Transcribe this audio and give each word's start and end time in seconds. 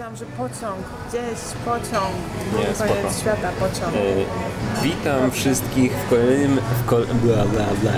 myślałam, 0.00 0.16
że 0.16 0.26
pociąg, 0.26 0.84
gdzieś 1.08 1.38
pociąg, 1.64 2.14
Nie, 2.46 2.58
drugi 2.58 2.74
spoko. 2.74 2.94
koniec 2.94 3.20
świata 3.20 3.48
pociąg. 3.60 3.94
E, 3.94 4.82
witam 4.82 5.30
wszystkich 5.30 5.92
w 5.92 6.10
kolejnym... 6.10 6.58
W 6.82 6.86
kol... 6.86 7.06
bla, 7.06 7.44
bla, 7.44 7.66
bla. 7.82 7.92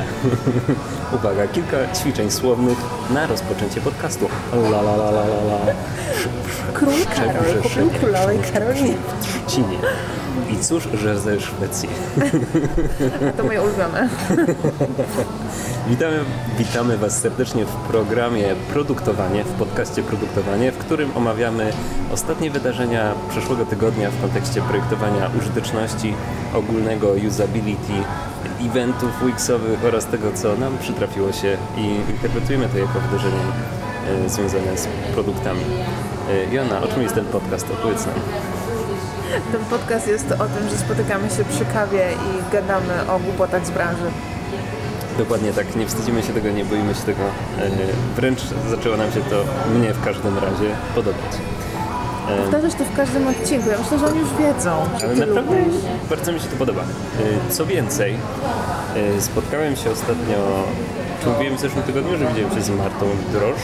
Uwaga, 1.17 1.47
kilka 1.47 1.77
ćwiczeń 1.95 2.31
słownych 2.31 2.79
na 3.11 3.27
rozpoczęcie 3.27 3.81
podcastu. 3.81 4.29
La, 4.53 4.81
la, 4.81 4.97
la, 4.97 5.11
la, 5.11 5.25
la, 5.25 5.43
la. 5.45 5.73
Król 6.75 6.93
Karol 7.17 7.63
kupił 7.63 7.91
królowej 7.91 8.39
Karolinie. 8.53 8.95
W 8.95 9.47
Trzcinie. 9.47 9.79
I 10.51 10.57
cóż, 10.57 10.89
że 10.95 11.21
ze 11.21 11.41
Szwecji. 11.41 11.89
To 13.37 13.45
moje 13.45 13.63
ulubione. 13.63 14.09
Witamy, 15.89 16.25
witamy 16.59 16.99
Was 16.99 17.21
serdecznie 17.21 17.65
w 17.65 17.73
programie 17.73 18.55
Produktowanie, 18.73 19.45
w 19.45 19.53
podcaście 19.53 20.03
Produktowanie, 20.03 20.73
w 20.73 20.79
którym 20.79 21.17
omawiamy 21.17 21.73
ostatnie 22.13 22.51
wydarzenia 22.51 23.15
przeszłego 23.31 23.67
tygodnia 23.67 24.11
w 24.11 24.21
kontekście 24.21 24.63
projektowania 24.63 25.31
użyteczności, 25.39 26.15
ogólnego 26.55 27.09
usability, 27.29 27.93
eventów 28.61 29.27
Wixowych 29.27 29.85
oraz 29.85 30.07
tego, 30.07 30.33
co 30.33 30.57
nam 30.57 30.79
przytrafiło 30.79 31.33
się 31.33 31.57
i 31.77 32.11
interpretujemy 32.11 32.69
to 32.69 32.79
jako 32.79 33.01
wydarzenie 33.01 33.43
e, 34.25 34.29
związane 34.29 34.79
z 34.79 34.87
produktami. 35.15 35.61
E, 36.31 36.55
Joanna, 36.55 36.83
o 36.83 36.89
czym 36.89 37.03
jest 37.03 37.15
ten 37.15 37.25
podcast? 37.25 37.67
Opowiedz 37.71 38.07
nam. 38.07 38.15
Ten 39.53 39.65
podcast 39.71 40.09
jest 40.09 40.33
o 40.33 40.37
tym, 40.47 40.69
że 40.71 40.77
spotykamy 40.79 41.31
się 41.31 41.45
przy 41.45 41.65
kawie 41.65 42.07
i 42.13 42.53
gadamy 42.53 43.11
o 43.11 43.19
głupotach 43.19 43.67
z 43.67 43.71
branży. 43.71 44.11
Dokładnie 45.19 45.53
tak, 45.53 45.77
nie 45.77 45.87
wstydzimy 45.87 46.23
się 46.23 46.33
tego, 46.33 46.51
nie 46.51 46.65
boimy 46.65 46.95
się 46.95 47.01
tego. 47.03 47.23
E, 47.59 47.71
Wręcz 48.17 48.41
zaczęło 48.71 48.97
nam 48.97 49.13
się 49.13 49.21
to 49.21 49.37
mnie 49.79 49.93
w 49.93 50.05
każdym 50.05 50.39
razie 50.39 50.71
podobać. 50.95 51.33
E, 52.31 52.43
Powtarzasz 52.43 52.75
to 52.75 52.85
w 52.85 52.97
każdym 52.97 53.27
odcinku. 53.29 53.71
Ja 53.71 53.79
myślę, 53.79 53.99
że 53.99 54.07
oni 54.07 54.19
już 54.21 54.29
wiedzą, 54.39 54.71
że 55.01 55.07
Ale 55.07 55.17
naprawdę 55.17 55.59
lubisz. 55.59 55.83
bardzo 56.11 56.33
mi 56.33 56.41
się 56.41 56.47
to 56.49 56.57
podoba. 56.57 56.83
E, 56.83 57.53
Co 57.53 57.67
więcej, 57.67 58.17
spotkałem 59.21 59.77
się 59.77 59.91
ostatnio, 59.91 60.37
czy 61.23 61.29
mówiłem 61.29 61.57
w 61.57 61.61
zeszłym 61.61 61.83
tygodniu, 61.83 62.19
że 62.19 62.27
widziałem 62.27 62.55
się 62.55 62.63
z 62.63 62.71
Martą 62.71 63.07
Drożdż. 63.33 63.63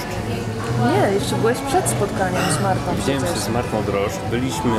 Nie, 0.87 1.15
jeszcze 1.15 1.37
byłeś 1.37 1.59
przed 1.59 1.89
spotkaniem 1.89 2.43
z 2.59 2.63
Martą 2.63 2.95
Widziałem 2.97 3.21
się 3.21 3.41
z 3.41 3.49
Martą 3.49 3.83
Drożdż. 3.83 4.19
Byliśmy, 4.31 4.71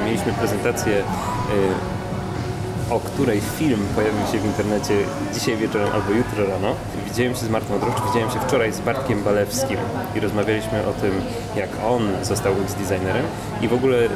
e, 0.00 0.04
mieliśmy 0.04 0.32
prezentację, 0.32 0.98
e, 0.98 2.94
o 2.94 3.00
której 3.00 3.40
film 3.40 3.80
pojawił 3.94 4.26
się 4.32 4.38
w 4.38 4.44
internecie 4.46 4.94
dzisiaj 5.34 5.56
wieczorem 5.56 5.88
albo 5.92 6.12
jutro 6.12 6.46
rano. 6.46 6.74
Widziałem 7.04 7.34
się 7.34 7.40
z 7.40 7.50
Martą 7.50 7.78
Drożdż, 7.78 8.02
widziałem 8.06 8.30
się 8.30 8.40
wczoraj 8.40 8.72
z 8.72 8.80
Bartkiem 8.80 9.22
Balewskim 9.22 9.76
i 10.14 10.20
rozmawialiśmy 10.20 10.86
o 10.86 10.92
tym, 10.92 11.12
jak 11.56 11.68
on 11.88 12.08
został 12.22 12.52
UX 12.52 12.74
designerem 12.74 13.24
i 13.60 13.68
w 13.68 13.72
ogóle 13.72 13.96
y, 13.96 14.08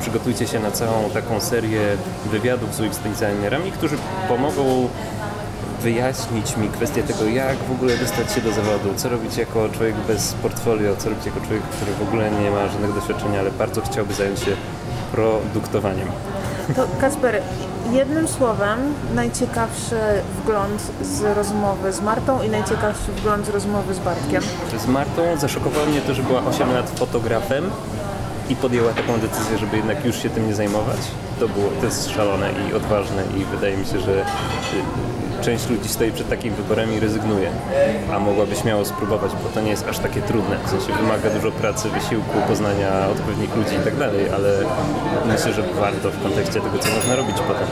przygotujcie 0.00 0.46
się 0.46 0.60
na 0.60 0.70
całą 0.70 1.10
taką 1.10 1.40
serię 1.40 1.80
wywiadów 2.30 2.74
z 2.74 2.80
UX 2.80 2.98
designerami, 2.98 3.72
którzy 3.72 3.96
pomogą 4.28 4.88
wyjaśnić 5.86 6.56
mi 6.56 6.68
kwestię 6.68 7.02
tego, 7.02 7.24
jak 7.24 7.56
w 7.56 7.72
ogóle 7.72 7.96
dostać 7.96 8.32
się 8.32 8.40
do 8.40 8.52
zawodu, 8.52 8.88
co 8.96 9.08
robić 9.08 9.36
jako 9.36 9.68
człowiek 9.68 9.96
bez 9.96 10.32
portfolio, 10.32 10.96
co 10.96 11.08
robić 11.08 11.26
jako 11.26 11.40
człowiek, 11.40 11.62
który 11.62 11.92
w 11.92 12.02
ogóle 12.02 12.30
nie 12.30 12.50
ma 12.50 12.68
żadnego 12.68 12.94
doświadczenia, 12.94 13.40
ale 13.40 13.50
bardzo 13.50 13.82
chciałby 13.82 14.14
zająć 14.14 14.40
się 14.40 14.50
produktowaniem. 15.12 16.08
To 16.76 16.86
Kacper, 17.00 17.42
jednym 17.92 18.28
słowem 18.28 18.78
najciekawszy 19.14 20.00
wgląd 20.38 20.82
z 21.02 21.36
rozmowy 21.36 21.92
z 21.92 22.00
Martą 22.00 22.42
i 22.42 22.48
najciekawszy 22.48 23.12
wgląd 23.12 23.46
z 23.46 23.48
rozmowy 23.48 23.94
z 23.94 23.98
Bartkiem. 23.98 24.42
Z 24.78 24.86
Martą 24.86 25.22
zaszokowało 25.40 25.86
mnie 25.86 26.00
to, 26.00 26.14
że 26.14 26.22
była 26.22 26.44
8 26.44 26.72
lat 26.72 26.90
fotografem 26.90 27.70
i 28.48 28.56
podjęła 28.56 28.92
taką 28.92 29.18
decyzję, 29.18 29.58
żeby 29.58 29.76
jednak 29.76 30.04
już 30.04 30.22
się 30.22 30.30
tym 30.30 30.46
nie 30.48 30.54
zajmować. 30.54 31.00
To, 31.40 31.48
było, 31.48 31.70
to 31.80 31.86
jest 31.86 32.10
szalone 32.10 32.50
i 32.70 32.74
odważne 32.74 33.22
i 33.36 33.44
wydaje 33.44 33.76
mi 33.76 33.86
się, 33.86 34.00
że 34.00 34.20
y, 34.20 35.25
część 35.46 35.68
ludzi 35.70 35.88
stoi 35.88 36.12
przed 36.12 36.28
takim 36.28 36.54
wyborem 36.54 36.92
i 36.92 37.00
rezygnuje. 37.00 37.50
A 38.12 38.18
mogłaby 38.18 38.56
śmiało 38.56 38.84
spróbować, 38.84 39.32
bo 39.42 39.48
to 39.48 39.60
nie 39.60 39.70
jest 39.70 39.88
aż 39.88 39.98
takie 39.98 40.22
trudne. 40.22 40.56
W 40.66 40.70
sensie 40.70 40.92
wymaga 41.02 41.30
dużo 41.30 41.52
pracy, 41.52 41.88
wysiłku, 41.90 42.34
poznania 42.48 43.08
odpowiednich 43.08 43.56
ludzi 43.56 43.74
i 43.74 43.84
tak 43.84 43.96
dalej, 43.96 44.30
ale 44.30 44.50
myślę, 45.26 45.52
że 45.52 45.62
warto 45.62 46.10
w 46.10 46.22
kontekście 46.22 46.60
tego, 46.60 46.78
co 46.78 46.88
można 46.96 47.16
robić 47.16 47.36
potem. 47.36 47.68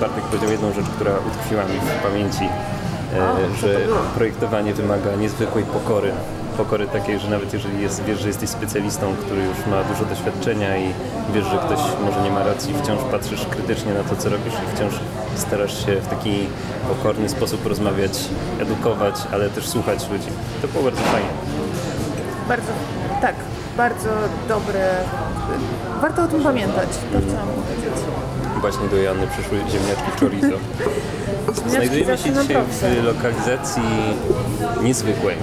Bartek 0.00 0.24
powiedział 0.24 0.50
jedną 0.50 0.72
rzecz, 0.72 0.86
która 0.96 1.12
utkwiła 1.28 1.64
mi 1.64 1.78
w 1.80 2.02
pamięci, 2.02 2.44
e, 2.44 3.56
że 3.60 3.80
projektowanie 4.14 4.74
wymaga 4.74 5.14
niezwykłej 5.14 5.64
pokory. 5.64 6.12
Pokory 6.56 6.86
takiej, 6.86 7.18
że 7.18 7.30
nawet 7.30 7.52
jeżeli 7.52 7.82
jest, 7.82 8.04
wiesz, 8.04 8.20
że 8.20 8.28
jesteś 8.28 8.50
specjalistą, 8.50 9.14
który 9.16 9.42
już 9.42 9.66
ma 9.66 9.84
dużo 9.84 10.04
doświadczenia 10.04 10.76
i 10.76 10.92
wiesz, 11.34 11.44
że 11.44 11.58
ktoś 11.58 11.78
może 12.04 12.22
nie 12.22 12.30
ma 12.30 12.42
racji, 12.42 12.74
wciąż 12.82 12.98
patrzysz 13.10 13.46
krytycznie 13.46 13.94
na 13.94 14.04
to, 14.04 14.16
co 14.16 14.28
robisz 14.28 14.54
i 14.54 14.76
wciąż 14.76 14.94
starasz 15.36 15.86
się 15.86 15.96
w 15.96 16.06
taki 16.06 16.46
pokorny 16.88 17.28
sposób 17.28 17.66
rozmawiać, 17.66 18.12
edukować, 18.60 19.14
ale 19.32 19.50
też 19.50 19.68
słuchać 19.68 20.10
ludzi. 20.10 20.28
To 20.62 20.68
było 20.68 20.84
bardzo 20.84 21.00
fajne. 21.02 21.28
Bardzo, 22.48 22.72
tak, 23.20 23.34
bardzo 23.76 24.08
dobre. 24.48 24.90
Warto 26.00 26.22
o 26.22 26.26
tym 26.26 26.42
pamiętać, 26.42 26.88
to 27.12 27.18
chciałam 27.28 27.48
powiedzieć. 27.48 28.04
Właśnie 28.60 28.88
do 28.88 28.96
Jany 28.96 29.26
przyszły 29.26 29.58
ziemniaczki 29.58 30.10
chorizo. 30.20 30.56
Znajdujemy 31.66 32.18
się 32.18 32.32
dzisiaj 32.72 32.96
w 33.00 33.04
lokalizacji 33.04 33.82
niezwykłej. 34.82 35.36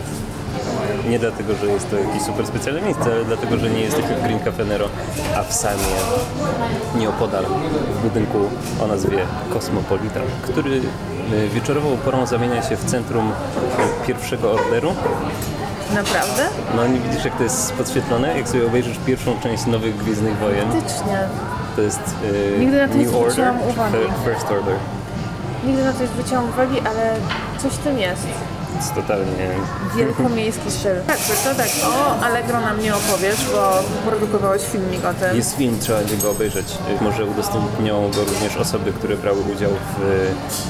Nie 1.08 1.20
dlatego, 1.20 1.54
że 1.56 1.66
jest 1.68 1.90
to 1.90 1.96
jakieś 1.98 2.22
super 2.22 2.48
specjalne 2.48 2.82
miejsce, 2.82 3.04
ale 3.04 3.26
dlatego, 3.26 3.58
że 3.58 3.70
nie 3.70 3.82
jesteśmy 3.82 4.16
w 4.16 4.24
Green 4.24 4.40
Cafe 4.40 4.66
Nero, 4.66 4.86
a 5.38 5.44
w 5.44 5.54
Samie, 5.54 5.96
nieopodal, 6.96 7.46
w 8.00 8.04
budynku 8.04 8.38
o 8.84 8.88
nazwie 8.88 9.18
Cosmopolitan, 9.54 10.24
który 10.42 10.72
y, 11.34 11.50
wieczorową 11.50 11.98
porą 11.98 12.26
zamienia 12.26 12.62
się 12.64 12.76
w 12.78 12.86
centrum 12.86 13.32
pierwszego 14.08 14.52
orderu. 14.52 14.94
Naprawdę? 15.96 16.44
No 16.76 16.88
nie 16.88 17.00
widzisz, 17.00 17.26
jak 17.26 17.38
to 17.38 17.44
jest 17.44 17.74
podświetlone? 17.74 18.38
Jak 18.38 18.48
sobie 18.48 18.66
obejrzysz 18.68 18.98
pierwszą 19.06 19.40
część 19.44 19.66
Nowych 19.66 19.98
Gwiezdnych 19.98 20.38
Wojen, 20.38 20.72
Faktycznie. 20.72 21.18
to 21.76 21.82
jest 21.82 22.00
y, 22.56 22.60
Nigdy 22.60 22.78
na 22.78 22.88
to 22.88 22.96
New 22.96 23.16
Order, 23.16 23.54
uwagi. 23.70 23.94
Fir- 23.96 24.26
First 24.34 24.52
Order. 24.52 24.76
Nigdy 25.66 25.84
na 25.84 25.94
to 25.94 26.02
nie 26.02 26.08
zwróciłam 26.08 26.50
uwagi, 26.50 26.80
ale 26.80 27.14
coś 27.58 27.72
w 27.72 27.78
tym 27.78 27.98
jest. 28.00 28.28
Jest 28.80 28.96
totalnie 28.96 29.48
Wielkomiejski 29.96 30.72
styl. 30.72 30.96
Tak, 31.08 31.18
to 31.18 31.56
tak. 31.56 31.68
O, 31.86 32.26
Allegro 32.26 32.62
nam 32.62 32.82
nie 32.82 32.96
opowiesz, 32.96 33.46
bo 33.54 33.84
produkowałeś 34.12 34.62
filmik 34.62 35.06
o 35.06 35.14
tym. 35.14 35.36
Jest 35.38 35.58
film, 35.58 35.80
trzeba 35.80 36.00
będzie 36.00 36.18
go 36.18 36.32
obejrzeć. 36.32 36.68
Y, 37.02 37.04
Może 37.04 37.26
udostępnią 37.26 38.12
go 38.12 38.26
również 38.26 38.58
osoby, 38.58 38.94
które 38.94 39.18
brały 39.18 39.42
udział 39.42 39.72
w 39.72 40.04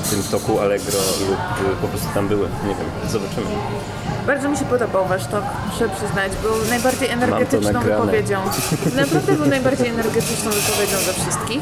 y, 0.07 0.09
tym 0.09 0.23
toku 0.31 0.59
Allegro 0.59 0.99
lub 1.29 1.71
y, 1.71 1.75
po 1.81 1.87
prostu 1.87 2.07
tam 2.13 2.27
były. 2.27 2.47
Nie 2.67 2.75
wiem, 2.75 3.09
zobaczymy. 3.09 3.47
Bardzo 4.27 4.49
mi 4.49 4.57
się 4.57 4.65
podobał 4.65 5.05
wasz 5.07 5.25
tok, 5.27 5.43
muszę 5.71 5.89
przyznać. 5.89 6.31
Był 6.41 6.69
najbardziej 6.69 7.09
energetyczną 7.09 7.81
wypowiedzią. 7.81 8.39
Naprawdę 9.01 9.33
był 9.33 9.45
najbardziej 9.45 9.87
energetyczną 9.87 10.51
wypowiedzią 10.51 10.97
ze 10.97 11.13
wszystkich. 11.13 11.61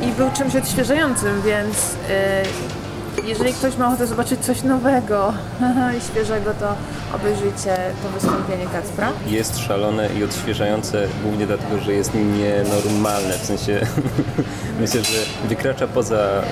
Yy, 0.00 0.08
I 0.08 0.12
był 0.12 0.30
czymś 0.30 0.56
odświeżającym, 0.56 1.42
więc 1.42 1.76
yy, 1.92 2.77
jeżeli 3.24 3.52
ktoś 3.52 3.76
ma 3.76 3.88
ochotę 3.88 4.06
zobaczyć 4.06 4.40
coś 4.40 4.62
nowego 4.62 5.32
i 5.98 6.00
świeżego, 6.12 6.50
to 6.60 6.74
obejrzyjcie 7.16 7.76
to 8.02 8.08
wystąpienie 8.08 8.66
Kacpra. 8.72 9.12
Jest 9.26 9.58
szalone 9.58 10.08
i 10.18 10.24
odświeżające 10.24 11.08
głównie 11.22 11.46
dlatego, 11.46 11.78
że 11.80 11.92
jest 11.92 12.12
nienormalne. 12.14 13.38
W 13.38 13.44
sensie 13.46 13.80
myślę, 14.80 15.02
że 15.04 15.48
wykracza 15.48 15.86
poza, 15.86 16.42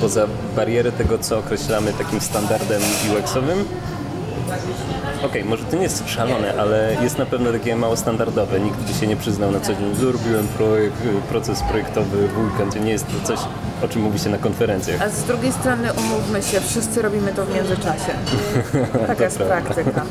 poza 0.00 0.26
barierę 0.56 0.92
tego, 0.92 1.18
co 1.18 1.38
określamy 1.38 1.92
takim 1.92 2.20
standardem 2.20 2.82
UX-owym. 3.12 3.64
Okej, 5.22 5.44
może 5.44 5.64
to 5.64 5.76
nie 5.76 5.82
jest 5.82 6.08
szalone, 6.08 6.54
ale 6.58 6.96
jest 7.02 7.18
na 7.18 7.26
pewno 7.26 7.52
takie 7.52 7.76
mało 7.76 7.96
standardowe. 7.96 8.60
Nikt 8.60 8.78
by 8.80 8.94
się 8.94 9.06
nie 9.06 9.16
przyznał 9.16 9.50
na 9.50 9.60
co 9.60 9.74
dzień. 9.74 9.94
Zrobiłem 9.94 10.48
projekt, 10.48 10.96
proces 11.28 11.62
projektowy 11.62 12.28
w 12.28 12.38
weekend. 12.38 12.84
Nie 12.84 12.92
jest 12.92 13.06
to 13.06 13.26
coś, 13.26 13.38
o 13.82 13.88
czym 13.88 14.02
mówi 14.02 14.18
się 14.18 14.30
na 14.30 14.38
konferencjach. 14.38 15.02
A 15.02 15.08
z 15.08 15.24
drugiej 15.24 15.52
strony 15.52 15.88
umówmy 15.92 16.42
się, 16.42 16.60
wszyscy 16.60 17.02
robimy 17.02 17.32
to 17.32 17.46
w 17.46 17.54
międzyczasie. 17.54 18.12
Taka 19.06 19.24
jest 19.24 19.36
prawda. 19.36 19.60
praktyka. 19.60 20.02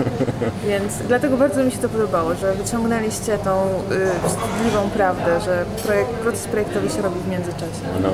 Więc 0.67 0.93
dlatego 1.07 1.37
bardzo 1.37 1.63
mi 1.63 1.71
się 1.71 1.77
to 1.77 1.89
podobało, 1.89 2.35
że 2.35 2.53
wyciągnęliście 2.53 3.37
tą 3.37 3.65
y, 3.67 4.27
wstydliwą 4.27 4.89
prawdę, 4.89 5.41
że 5.41 5.65
projekt, 5.85 6.09
proces 6.11 6.47
projektowy 6.47 6.89
się 6.89 7.01
robi 7.01 7.19
w 7.19 7.27
międzyczasie. 7.27 7.85
No. 8.01 8.09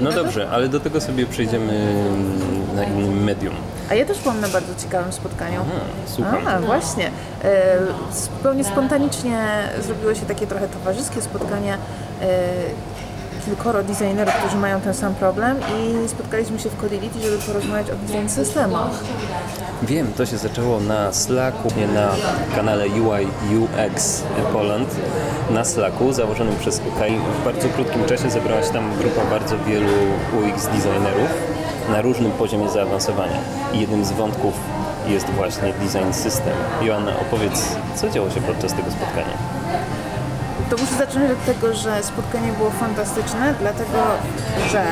no 0.00 0.12
dobrze, 0.12 0.50
ale 0.50 0.68
do 0.68 0.80
tego 0.80 1.00
sobie 1.00 1.26
przejdziemy 1.26 1.72
mm, 1.72 2.76
na 2.76 2.84
innym 2.84 3.24
medium. 3.24 3.54
A 3.90 3.94
ja 3.94 4.04
też 4.06 4.18
byłam 4.18 4.40
na 4.40 4.48
bardzo 4.48 4.74
ciekawym 4.82 5.12
spotkaniu. 5.12 5.60
A, 5.60 6.10
słucham. 6.10 6.46
A, 6.46 6.58
właśnie. 6.58 7.10
E, 7.44 7.78
zupełnie 8.12 8.64
spontanicznie 8.64 9.68
zrobiło 9.82 10.14
się 10.14 10.26
takie 10.26 10.46
trochę 10.46 10.68
towarzyskie 10.68 11.22
spotkanie. 11.22 11.78
E, 12.22 12.26
kilkoro 13.46 13.82
designerów, 13.82 14.34
którzy 14.34 14.56
mają 14.56 14.80
ten 14.80 14.94
sam 14.94 15.14
problem 15.14 15.56
i 15.58 16.08
spotkaliśmy 16.08 16.58
się 16.58 16.68
w 16.68 16.76
Codility, 16.76 17.20
żeby 17.20 17.38
porozmawiać 17.38 17.90
o 17.90 17.94
design 17.94 18.28
systemach. 18.28 18.90
Wiem, 19.82 20.12
to 20.16 20.26
się 20.26 20.38
zaczęło 20.38 20.80
na 20.80 21.12
Slacku, 21.12 21.68
nie 21.76 21.86
na 21.86 22.08
kanale 22.56 22.86
UI 22.86 23.26
UX 23.58 24.22
Poland, 24.52 24.88
na 25.50 25.64
Slacku 25.64 26.12
założonym 26.12 26.56
przez 26.60 26.80
Kai. 26.98 27.18
W 27.40 27.44
bardzo 27.44 27.68
krótkim 27.68 28.04
czasie 28.04 28.30
zebrała 28.30 28.62
się 28.62 28.72
tam 28.72 28.96
grupa 28.98 29.24
bardzo 29.30 29.58
wielu 29.58 29.92
UX 30.38 30.66
designerów 30.66 31.55
na 31.90 32.02
różnym 32.02 32.32
poziomie 32.32 32.68
zaawansowania. 32.68 33.38
I 33.72 33.80
jednym 33.80 34.04
z 34.04 34.12
wątków 34.12 34.54
jest 35.08 35.30
właśnie 35.30 35.72
design 35.72 36.12
system. 36.12 36.54
Joanna, 36.82 37.12
opowiedz, 37.20 37.76
co 37.94 38.10
działo 38.10 38.30
się 38.30 38.40
podczas 38.40 38.72
tego 38.72 38.90
spotkania? 38.90 39.36
To 40.70 40.76
muszę 40.76 40.94
zacząć 40.94 41.30
od 41.30 41.44
tego, 41.44 41.74
że 41.74 42.02
spotkanie 42.02 42.52
było 42.52 42.70
fantastyczne, 42.70 43.54
dlatego 43.60 43.98
że 44.72 44.82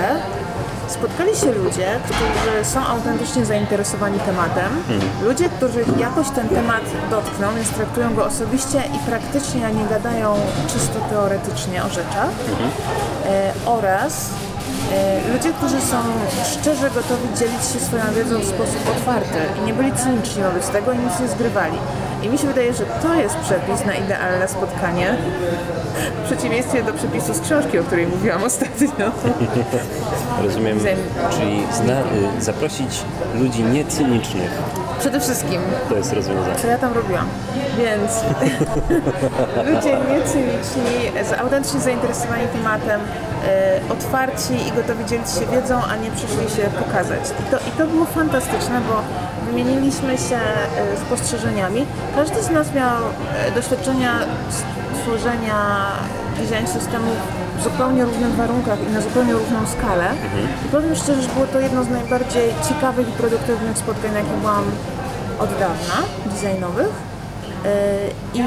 spotkali 0.89 1.37
się 1.37 1.53
ludzie, 1.53 1.87
którzy 2.05 2.65
są 2.65 2.87
autentycznie 2.87 3.45
zainteresowani 3.45 4.19
tematem, 4.19 4.83
ludzie, 5.23 5.49
którzy 5.49 5.85
jakoś 5.99 6.31
ten 6.31 6.49
temat 6.49 6.83
dotkną, 7.11 7.55
więc 7.55 7.69
traktują 7.69 8.15
go 8.15 8.25
osobiście 8.25 8.83
i 8.95 8.99
praktycznie, 8.99 9.67
a 9.67 9.71
nie 9.71 9.85
gadają 9.85 10.35
czysto 10.73 11.01
teoretycznie 11.11 11.85
o 11.85 11.89
rzeczach, 11.89 12.31
e, 13.27 13.53
oraz 13.67 14.31
ludzie, 15.33 15.53
którzy 15.53 15.81
są 15.81 15.97
szczerze 16.53 16.91
gotowi 16.91 17.29
dzielić 17.39 17.65
się 17.73 17.81
swoją 17.81 18.03
wiedzą 18.17 18.39
w 18.39 18.45
sposób 18.45 18.89
otwarty 18.97 19.39
i 19.59 19.67
nie 19.67 19.75
byli 19.75 19.93
cyniczni 19.93 20.43
wobec 20.43 20.69
tego 20.69 20.93
i 20.93 20.99
nic 20.99 21.21
nie 21.21 21.29
zgrywali. 21.29 21.79
I 22.23 22.29
mi 22.29 22.39
się 22.39 22.47
wydaje, 22.47 22.75
że 22.75 22.85
to 23.03 23.15
jest 23.15 23.37
przepis 23.37 23.87
na 23.87 23.95
idealne 23.95 24.49
spotkanie, 24.49 25.17
w 26.25 26.27
przeciwieństwie 26.27 26.83
do 26.83 26.93
przepisu 26.93 27.35
z 27.35 27.41
książki, 27.41 27.79
o 27.79 27.83
której 27.83 28.07
mówiłam 28.07 28.45
ostatnio. 28.51 28.89
Rozumiem, 30.43 30.79
czyli 31.31 31.63
zna, 31.73 32.01
y, 32.39 32.43
zaprosić 32.43 33.03
ludzi 33.35 33.63
niecynicznych. 33.63 34.51
Przede 35.01 35.21
wszystkim, 35.21 35.61
To 35.89 35.95
jest 35.97 36.13
rozwiązanie. 36.13 36.55
co 36.63 36.67
ja 36.67 36.79
tam 36.79 36.93
robiłam. 36.93 37.27
Więc 37.79 38.13
ludzie 39.75 39.99
niecyniczni, 40.11 41.13
autentycznie 41.39 41.81
zainteresowani 41.81 42.47
tematem, 42.49 43.01
e, 43.47 43.81
otwarci 43.93 44.53
i 44.69 44.73
gotowi 44.73 45.05
dzielić 45.05 45.31
się 45.31 45.47
wiedzą, 45.47 45.81
a 45.93 45.97
nie 45.97 46.11
przyszli 46.11 46.57
się 46.57 46.63
pokazać. 46.71 47.21
I 47.41 47.51
to, 47.51 47.57
I 47.69 47.71
to 47.79 47.87
było 47.87 48.05
fantastyczne, 48.05 48.81
bo 48.89 49.03
wymieniliśmy 49.51 50.19
się 50.19 50.39
spostrzeżeniami. 51.07 51.87
Każdy 52.17 52.43
z 52.43 52.51
nas 52.51 52.75
miał 52.75 52.97
e, 53.49 53.51
doświadczenia 53.53 54.13
stworzenia 54.99 55.57
design 56.39 56.67
systemu 56.67 57.11
w 57.59 57.63
zupełnie 57.63 58.05
różnych 58.05 58.35
warunkach 58.35 58.79
i 58.89 58.93
na 58.93 59.01
zupełnie 59.01 59.33
różną 59.33 59.67
skalę. 59.67 60.09
I 60.67 60.69
powiem 60.69 60.95
szczerze, 60.95 61.23
że 61.23 61.29
było 61.29 61.47
to 61.47 61.61
jedno 61.61 61.85
z 61.85 61.89
najbardziej 61.89 62.55
ciekawych 62.69 63.09
i 63.09 63.13
produktywnych 63.13 63.79
spotkań, 63.79 64.13
na 64.13 64.19
jakie 64.19 64.37
byłam 64.41 64.65
od 65.39 65.51
dawna, 65.51 65.97
designowych. 66.27 67.15
Yy, 67.65 68.41
I 68.41 68.45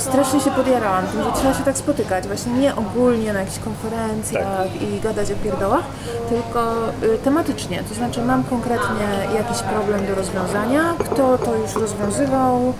strasznie 0.00 0.40
się 0.40 0.50
podjarałam 0.50 1.06
tym, 1.06 1.22
że 1.22 1.32
trzeba 1.32 1.54
się 1.54 1.64
tak 1.64 1.78
spotykać, 1.78 2.26
właśnie 2.26 2.52
nie 2.52 2.76
ogólnie 2.76 3.32
na 3.32 3.40
jakichś 3.40 3.58
konferencjach 3.58 4.82
i 4.82 5.00
gadać 5.00 5.30
o 5.30 5.34
pierdołach, 5.44 5.84
tylko 6.28 6.72
y, 7.14 7.18
tematycznie. 7.18 7.82
To 7.88 7.94
znaczy 7.94 8.22
mam 8.22 8.44
konkretnie 8.44 9.06
jakiś 9.34 9.62
problem 9.62 10.06
do 10.06 10.14
rozwiązania, 10.14 10.94
kto 10.98 11.38
to 11.38 11.54
już 11.56 11.74
rozwiązywał, 11.74 12.74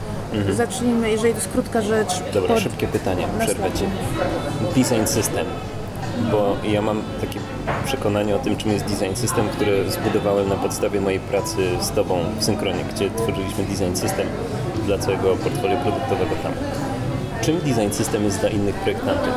zacznijmy, 0.55 1.11
jeżeli 1.11 1.33
to 1.33 1.39
jest 1.39 1.53
krótka 1.53 1.81
rzecz, 1.83 2.23
Dobra, 2.35 2.55
pod- 2.55 2.63
szybkie 2.63 2.87
pytanie, 2.87 3.27
przerwę 3.41 3.73
Ci. 3.73 3.85
Design 4.83 5.07
system. 5.07 5.47
Bo 6.31 6.57
ja 6.65 6.83
mam 6.83 7.03
takie 7.21 7.41
przekonanie 7.85 8.37
o 8.37 8.39
tym, 8.39 8.57
czym 8.57 8.71
jest 8.73 8.85
design 8.85 9.15
system, 9.15 9.49
które 9.49 9.91
zbudowałem 9.91 10.49
na 10.49 10.55
podstawie 10.55 11.01
mojej 11.01 11.21
pracy 11.21 11.57
z 11.81 11.91
Tobą 11.91 12.19
w 12.39 12.45
Synchronie, 12.45 12.85
gdzie 12.95 13.11
tworzyliśmy 13.11 13.65
design 13.65 13.97
system 13.97 14.27
dla 14.87 14.99
całego 14.99 15.37
portfolio 15.37 15.77
produktowego 15.77 16.31
tam. 16.43 16.53
Czym 17.43 17.59
design 17.59 17.91
system 17.93 18.25
jest 18.25 18.41
dla 18.41 18.49
innych 18.49 18.75
projektantów? 18.75 19.35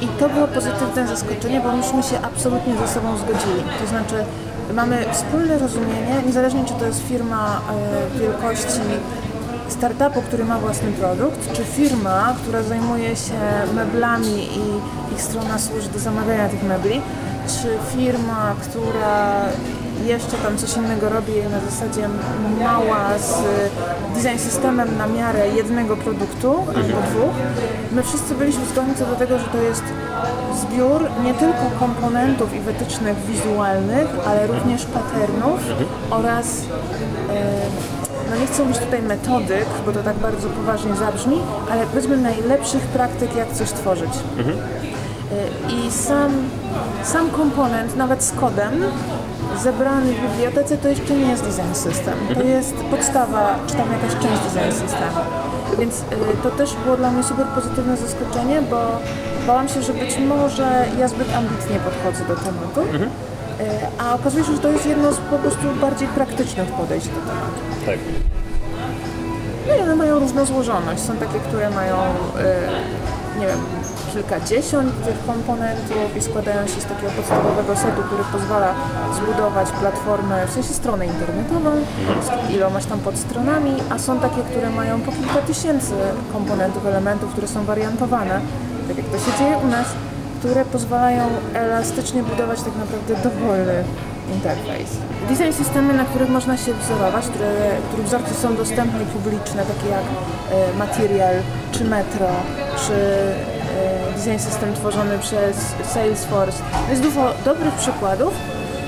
I 0.00 0.06
to 0.06 0.28
było 0.28 0.46
pozytywne 0.48 1.08
zaskoczenie, 1.08 1.60
bo 1.60 1.76
myśmy 1.76 2.02
się 2.02 2.20
absolutnie 2.22 2.74
ze 2.76 2.88
sobą 2.88 3.16
zgodzili. 3.16 3.62
To 3.82 3.86
znaczy 3.86 4.14
mamy 4.74 5.04
wspólne 5.12 5.58
rozumienie, 5.58 6.22
niezależnie 6.26 6.64
czy 6.64 6.74
to 6.74 6.86
jest 6.86 7.02
firma 7.08 7.60
e, 8.16 8.20
wielkości 8.20 8.80
startupu, 9.68 10.22
który 10.22 10.44
ma 10.44 10.58
własny 10.58 10.92
produkt, 10.92 11.52
czy 11.52 11.64
firma, 11.64 12.34
która 12.42 12.62
zajmuje 12.62 13.16
się 13.16 13.34
meblami 13.74 14.38
i 14.38 15.14
ich 15.14 15.22
strona 15.22 15.58
służy 15.58 15.88
do 15.88 15.98
zamawiania 15.98 16.48
tych 16.48 16.62
mebli, 16.62 17.00
czy 17.46 17.96
firma, 17.96 18.54
która 18.62 19.42
jeszcze 20.04 20.36
tam 20.36 20.56
coś 20.56 20.76
innego 20.76 21.08
robi 21.08 21.32
na 21.50 21.70
zasadzie 21.70 22.08
mała 22.60 23.18
z 23.18 23.32
design 24.14 24.38
systemem 24.38 24.96
na 24.98 25.06
miarę 25.06 25.48
jednego 25.48 25.96
produktu 25.96 26.52
albo 26.68 27.02
dwóch. 27.10 27.34
My 27.92 28.02
wszyscy 28.02 28.34
byliśmy 28.34 28.66
zgodni 28.66 28.94
co 28.94 29.06
do 29.06 29.14
tego, 29.16 29.38
że 29.38 29.44
to 29.44 29.58
jest 29.58 29.82
zbiór 30.60 31.10
nie 31.24 31.34
tylko 31.34 31.70
komponentów 31.78 32.54
i 32.54 32.60
wytycznych 32.60 33.16
wizualnych, 33.16 34.06
ale 34.26 34.46
również 34.46 34.84
patternów 34.84 35.60
oraz 36.10 36.46
e, 37.30 37.85
no 38.36 38.40
nie 38.40 38.46
chcę 38.46 38.62
mówić 38.64 38.78
tutaj 38.78 39.02
metodyk, 39.02 39.66
bo 39.86 39.92
to 39.92 40.02
tak 40.02 40.16
bardzo 40.16 40.48
poważnie 40.48 40.94
zabrzmi, 40.94 41.38
ale 41.70 41.86
powiedzmy 41.86 42.16
najlepszych 42.16 42.82
praktyk, 42.82 43.36
jak 43.36 43.52
coś 43.52 43.68
tworzyć. 43.70 44.10
Y, 44.10 45.72
I 45.72 45.90
sam, 45.90 46.32
sam 47.04 47.30
komponent, 47.30 47.96
nawet 47.96 48.22
z 48.24 48.32
kodem, 48.32 48.72
zebrany 49.62 50.12
w 50.12 50.20
bibliotece, 50.20 50.78
to 50.78 50.88
jeszcze 50.88 51.14
nie 51.14 51.30
jest 51.30 51.44
design 51.44 51.74
system. 51.74 52.14
To 52.34 52.42
jest 52.42 52.74
podstawa, 52.74 53.58
czy 53.66 53.74
tam 53.74 53.88
jakaś 53.92 54.12
część 54.12 54.42
design 54.54 54.72
systemu. 54.72 55.20
Więc 55.78 56.00
y, 56.00 56.04
to 56.42 56.50
też 56.50 56.74
było 56.84 56.96
dla 56.96 57.10
mnie 57.10 57.22
super 57.22 57.46
pozytywne 57.46 57.96
zaskoczenie, 57.96 58.62
bo 58.62 58.80
bałam 59.46 59.68
się, 59.68 59.82
że 59.82 59.92
być 59.94 60.18
może 60.18 60.86
ja 60.98 61.08
zbyt 61.08 61.34
ambitnie 61.36 61.78
podchodzę 61.78 62.24
do 62.28 62.36
tematu. 62.36 62.80
Y, 63.60 63.64
A 63.98 64.14
okazuje 64.14 64.44
się, 64.44 64.52
że 64.52 64.58
to 64.58 64.68
jest 64.68 64.86
jedno 64.86 65.12
z 65.12 65.16
po 65.16 65.38
prostu 65.38 65.62
bardziej 65.80 66.08
praktycznych 66.08 66.68
podejść 66.68 67.06
do 67.06 67.20
tematu. 67.20 67.60
Tak. 67.86 67.98
No 69.68 69.74
i 69.74 69.80
one 69.80 69.96
mają 69.96 70.18
różną 70.18 70.44
złożoność. 70.44 71.02
Są 71.02 71.16
takie, 71.16 71.38
które 71.40 71.70
mają, 71.70 71.96
y, 71.96 73.40
nie 73.40 73.46
wiem, 73.46 73.58
kilkadziesiąt 74.12 75.04
tych 75.04 75.26
komponentów 75.26 76.16
i 76.16 76.22
składają 76.22 76.66
się 76.66 76.80
z 76.80 76.84
takiego 76.84 77.12
podstawowego 77.16 77.76
setu, 77.76 78.02
który 78.02 78.24
pozwala 78.32 78.74
zbudować 79.16 79.68
platformę, 79.70 80.46
w 80.46 80.50
sensie 80.50 80.74
stronę 80.74 81.06
internetową 81.06 81.70
z 82.26 82.50
ilomaś 82.54 82.84
tam 82.86 82.98
podstronami, 82.98 83.72
a 83.90 83.98
są 83.98 84.20
takie, 84.20 84.42
które 84.42 84.70
mają 84.70 85.00
po 85.00 85.12
kilka 85.12 85.40
tysięcy 85.46 85.94
komponentów, 86.32 86.86
elementów, 86.86 87.32
które 87.32 87.48
są 87.48 87.64
wariantowane, 87.64 88.40
tak 88.88 88.96
jak 88.96 89.06
to 89.06 89.18
się 89.18 89.38
dzieje 89.38 89.56
u 89.64 89.66
nas, 89.66 89.86
które 90.38 90.64
pozwalają 90.64 91.22
elastycznie 91.54 92.22
budować 92.22 92.62
tak 92.62 92.76
naprawdę 92.76 93.14
dowolny 93.30 93.84
interfejs. 94.34 94.90
Design 95.28 95.52
systemy, 95.52 95.92
na 95.94 96.04
których 96.04 96.28
można 96.28 96.56
się 96.56 96.74
wzorować, 96.74 97.24
które, 97.26 97.50
których 97.88 98.06
wzorce 98.06 98.34
są 98.34 98.56
dostępne 98.56 99.02
i 99.02 99.06
publiczne, 99.06 99.62
takie 99.64 99.88
jak 99.90 100.04
e, 100.04 100.78
Material, 100.78 101.34
czy 101.72 101.84
Metro, 101.84 102.28
czy 102.86 102.92
e, 102.92 104.12
design 104.16 104.38
system 104.38 104.74
tworzony 104.74 105.18
przez 105.18 105.56
Salesforce. 105.94 106.62
Jest 106.90 107.02
dużo 107.02 107.32
dobrych 107.44 107.74
przykładów, 107.74 108.34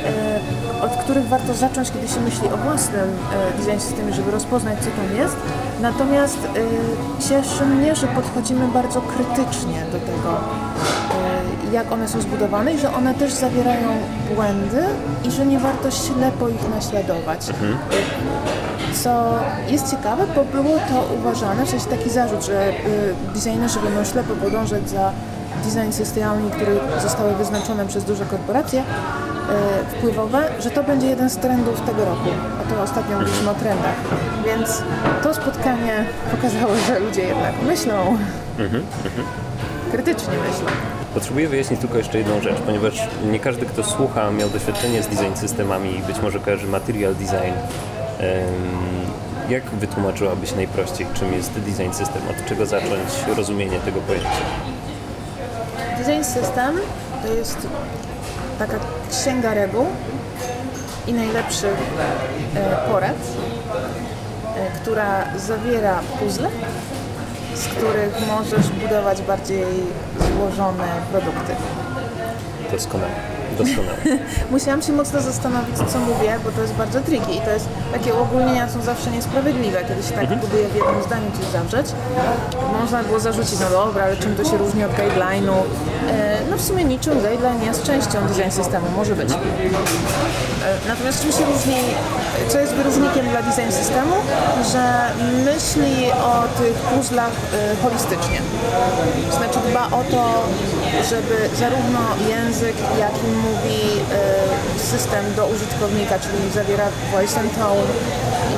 e, 0.05 0.85
od 0.85 0.93
których 0.93 1.29
warto 1.29 1.55
zacząć, 1.55 1.91
kiedy 1.91 2.09
się 2.09 2.21
myśli 2.21 2.49
o 2.49 2.57
własnym 2.57 3.09
design 3.59 3.81
systemie, 3.81 4.13
żeby 4.13 4.31
rozpoznać, 4.31 4.79
co 4.79 4.91
tam 4.91 5.17
jest. 5.17 5.37
Natomiast 5.81 6.39
cieszy 7.29 7.67
mnie, 7.67 7.97
że 7.97 8.07
podchodzimy 8.07 8.69
bardzo 8.69 9.01
krytycznie 9.01 9.85
do 9.93 9.99
tego, 9.99 10.41
jak 11.73 11.93
one 11.93 12.09
są 12.09 12.21
zbudowane 12.21 12.73
i 12.73 12.79
że 12.79 12.95
one 12.95 13.15
też 13.15 13.33
zawierają 13.33 13.89
błędy 14.35 14.83
i 15.25 15.31
że 15.31 15.47
nie 15.47 15.59
warto 15.59 15.91
ślepo 15.91 16.49
ich 16.49 16.71
naśladować. 16.71 17.41
Co 19.03 19.39
jest 19.69 19.91
ciekawe, 19.91 20.27
bo 20.35 20.45
było 20.45 20.79
to 20.79 21.15
uważane, 21.19 21.67
w 21.67 21.71
sensie 21.71 21.87
taki 21.87 22.11
zarzut, 22.11 22.45
że 22.45 22.69
y, 22.69 22.75
designerzy 23.35 23.81
będą 23.81 24.05
ślepo 24.05 24.35
podążać 24.35 24.91
za 24.91 25.13
design 25.65 25.93
systemami, 25.93 26.51
które 26.51 26.73
zostały 27.03 27.35
wyznaczone 27.35 27.87
przez 27.87 28.05
duże 28.05 28.25
korporacje 28.25 28.81
y, 28.81 28.85
wpływowe, 29.99 30.49
że 30.61 30.71
to 30.71 30.83
będzie 30.85 31.07
jeden 31.07 31.31
z 31.31 31.37
trendów 31.37 31.81
tego 31.81 32.05
roku. 32.05 32.29
A 32.61 32.75
to 32.75 32.83
ostatnio 32.83 33.19
mówiliśmy 33.19 33.51
o 33.51 33.55
trendach. 33.55 33.95
Więc 34.45 34.83
to 35.23 35.35
spotkanie 35.35 36.05
pokazało, 36.37 36.73
że 36.87 36.99
ludzie 36.99 37.23
jednak 37.23 37.63
myślą, 37.63 38.19
krytycznie 39.93 40.33
myślą. 40.49 40.98
Potrzebuję 41.19 41.49
wyjaśnić 41.49 41.81
tylko 41.81 41.99
jeszcze 41.99 42.19
jedną 42.19 42.41
rzecz, 42.41 42.57
ponieważ 42.67 43.09
nie 43.31 43.41
każdy, 43.41 43.67
kto 43.67 43.85
słucha, 43.85 44.31
miał 44.31 44.51
doświadczenie 44.51 45.03
z 45.03 45.07
design 45.07 45.35
systemami 45.35 45.99
i 45.99 46.03
być 46.03 46.23
może 46.23 46.39
kojarzy 46.41 46.67
material 46.67 47.15
design. 47.15 47.55
Jak 49.49 49.65
wytłumaczyłabyś 49.65 50.55
najprościej, 50.55 51.07
czym 51.15 51.33
jest 51.33 51.53
design 51.53 51.93
system? 51.93 52.23
Od 52.31 52.49
czego 52.49 52.67
zacząć 52.67 53.37
rozumienie 53.37 53.81
tego 53.81 54.01
pojęcia? 54.01 54.29
Design 55.99 56.25
system 56.25 56.77
to 57.23 57.33
jest 57.33 57.69
taka 58.59 58.79
księga 59.11 59.55
reguł 59.55 59.87
i 61.07 61.13
najlepszych 61.13 61.77
e, 62.55 62.91
porad, 62.93 63.17
e, 64.57 64.81
która 64.81 65.25
zawiera 65.37 66.01
puzzle, 66.21 66.49
z 67.59 67.69
których 67.69 68.27
możesz 68.27 68.69
budować 68.69 69.23
bardziej 69.23 69.65
złożone 70.19 71.03
produkty. 71.11 71.53
Doskonale. 72.73 73.38
Doskonale. 73.59 73.99
Musiałam 74.51 74.83
się 74.83 74.93
mocno 74.93 75.21
zastanowić, 75.21 75.77
co 75.93 75.99
mówię, 75.99 76.37
bo 76.45 76.51
to 76.51 76.61
jest 76.63 76.75
bardzo 76.75 77.01
tricky 77.01 77.33
i 77.33 77.41
to 77.41 77.51
jest, 77.51 77.69
takie 77.93 78.15
uogólnienia 78.15 78.69
są 78.69 78.83
zawsze 78.83 79.11
niesprawiedliwe, 79.11 79.79
kiedy 79.89 80.03
się 80.03 80.13
tak 80.13 80.27
próbuje 80.41 80.69
w 80.69 80.75
jednym 80.75 81.03
zdaniu 81.07 81.27
coś 81.41 81.47
zawrzeć. 81.47 81.87
Można 82.81 83.03
było 83.03 83.21
zarzucić, 83.21 83.61
no 83.61 83.71
dobra, 83.71 84.05
ale 84.05 84.17
czym 84.17 84.37
to 84.37 84.45
się 84.45 84.57
różni 84.59 84.85
od 84.85 84.93
guideline'u? 84.93 85.53
E, 86.11 86.39
no 86.51 86.57
w 86.57 86.63
sumie 86.63 86.85
niczym 86.85 87.15
guideline 87.15 87.63
jest 87.65 87.83
częścią 87.83 88.19
design 88.29 88.51
systemu, 88.51 88.87
może 88.97 89.15
być. 89.17 89.31
E, 89.33 89.37
Natomiast 90.89 91.23
czym 91.23 91.33
się 91.33 91.45
różni, 91.53 91.77
co 92.49 92.59
jest 92.59 92.73
wyróżnikiem 92.73 93.29
dla 93.29 93.43
design 93.43 93.73
systemu? 93.73 94.15
Że 94.73 94.83
myśli 95.45 96.11
o 96.13 96.63
tych 96.63 96.75
puzzlach 96.75 97.31
e, 97.55 97.77
holistycznie. 97.83 98.39
Znaczy 99.37 99.59
dba 99.71 99.87
o 99.87 100.03
to, 100.11 100.43
żeby 101.11 101.37
zarówno 101.57 102.01
język, 102.29 102.77
jaki 103.01 103.27
mówi 103.49 103.81
e, 104.77 104.79
system 104.79 105.35
do 105.37 105.47
użytkownika, 105.47 106.19
czyli 106.19 106.51
zawiera 106.55 106.87
voice 107.13 107.41
and 107.41 107.55
tone, 107.59 107.93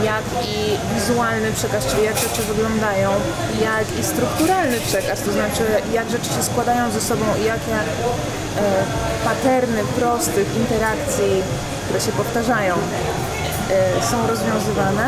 jak 0.05 0.25
i 0.45 0.57
wizualny 0.95 1.53
przekaz, 1.53 1.87
czyli 1.87 2.05
jak 2.05 2.17
rzeczy 2.17 2.43
wyglądają, 2.43 3.11
jak 3.63 3.99
i 4.01 4.05
strukturalny 4.05 4.81
przekaz, 4.81 5.23
to 5.23 5.33
znaczy 5.33 5.65
jak 5.93 6.11
rzeczy 6.11 6.31
się 6.37 6.43
składają 6.43 6.91
ze 6.91 7.01
sobą 7.01 7.25
i 7.41 7.45
jakie 7.45 7.75
e, 7.75 7.83
paterny 9.25 9.83
prostych 9.99 10.57
interakcji, 10.57 11.43
które 11.85 12.01
się 12.01 12.13
powtarzają, 12.13 12.75
e, 13.71 14.03
są 14.11 14.27
rozwiązywane 14.27 15.07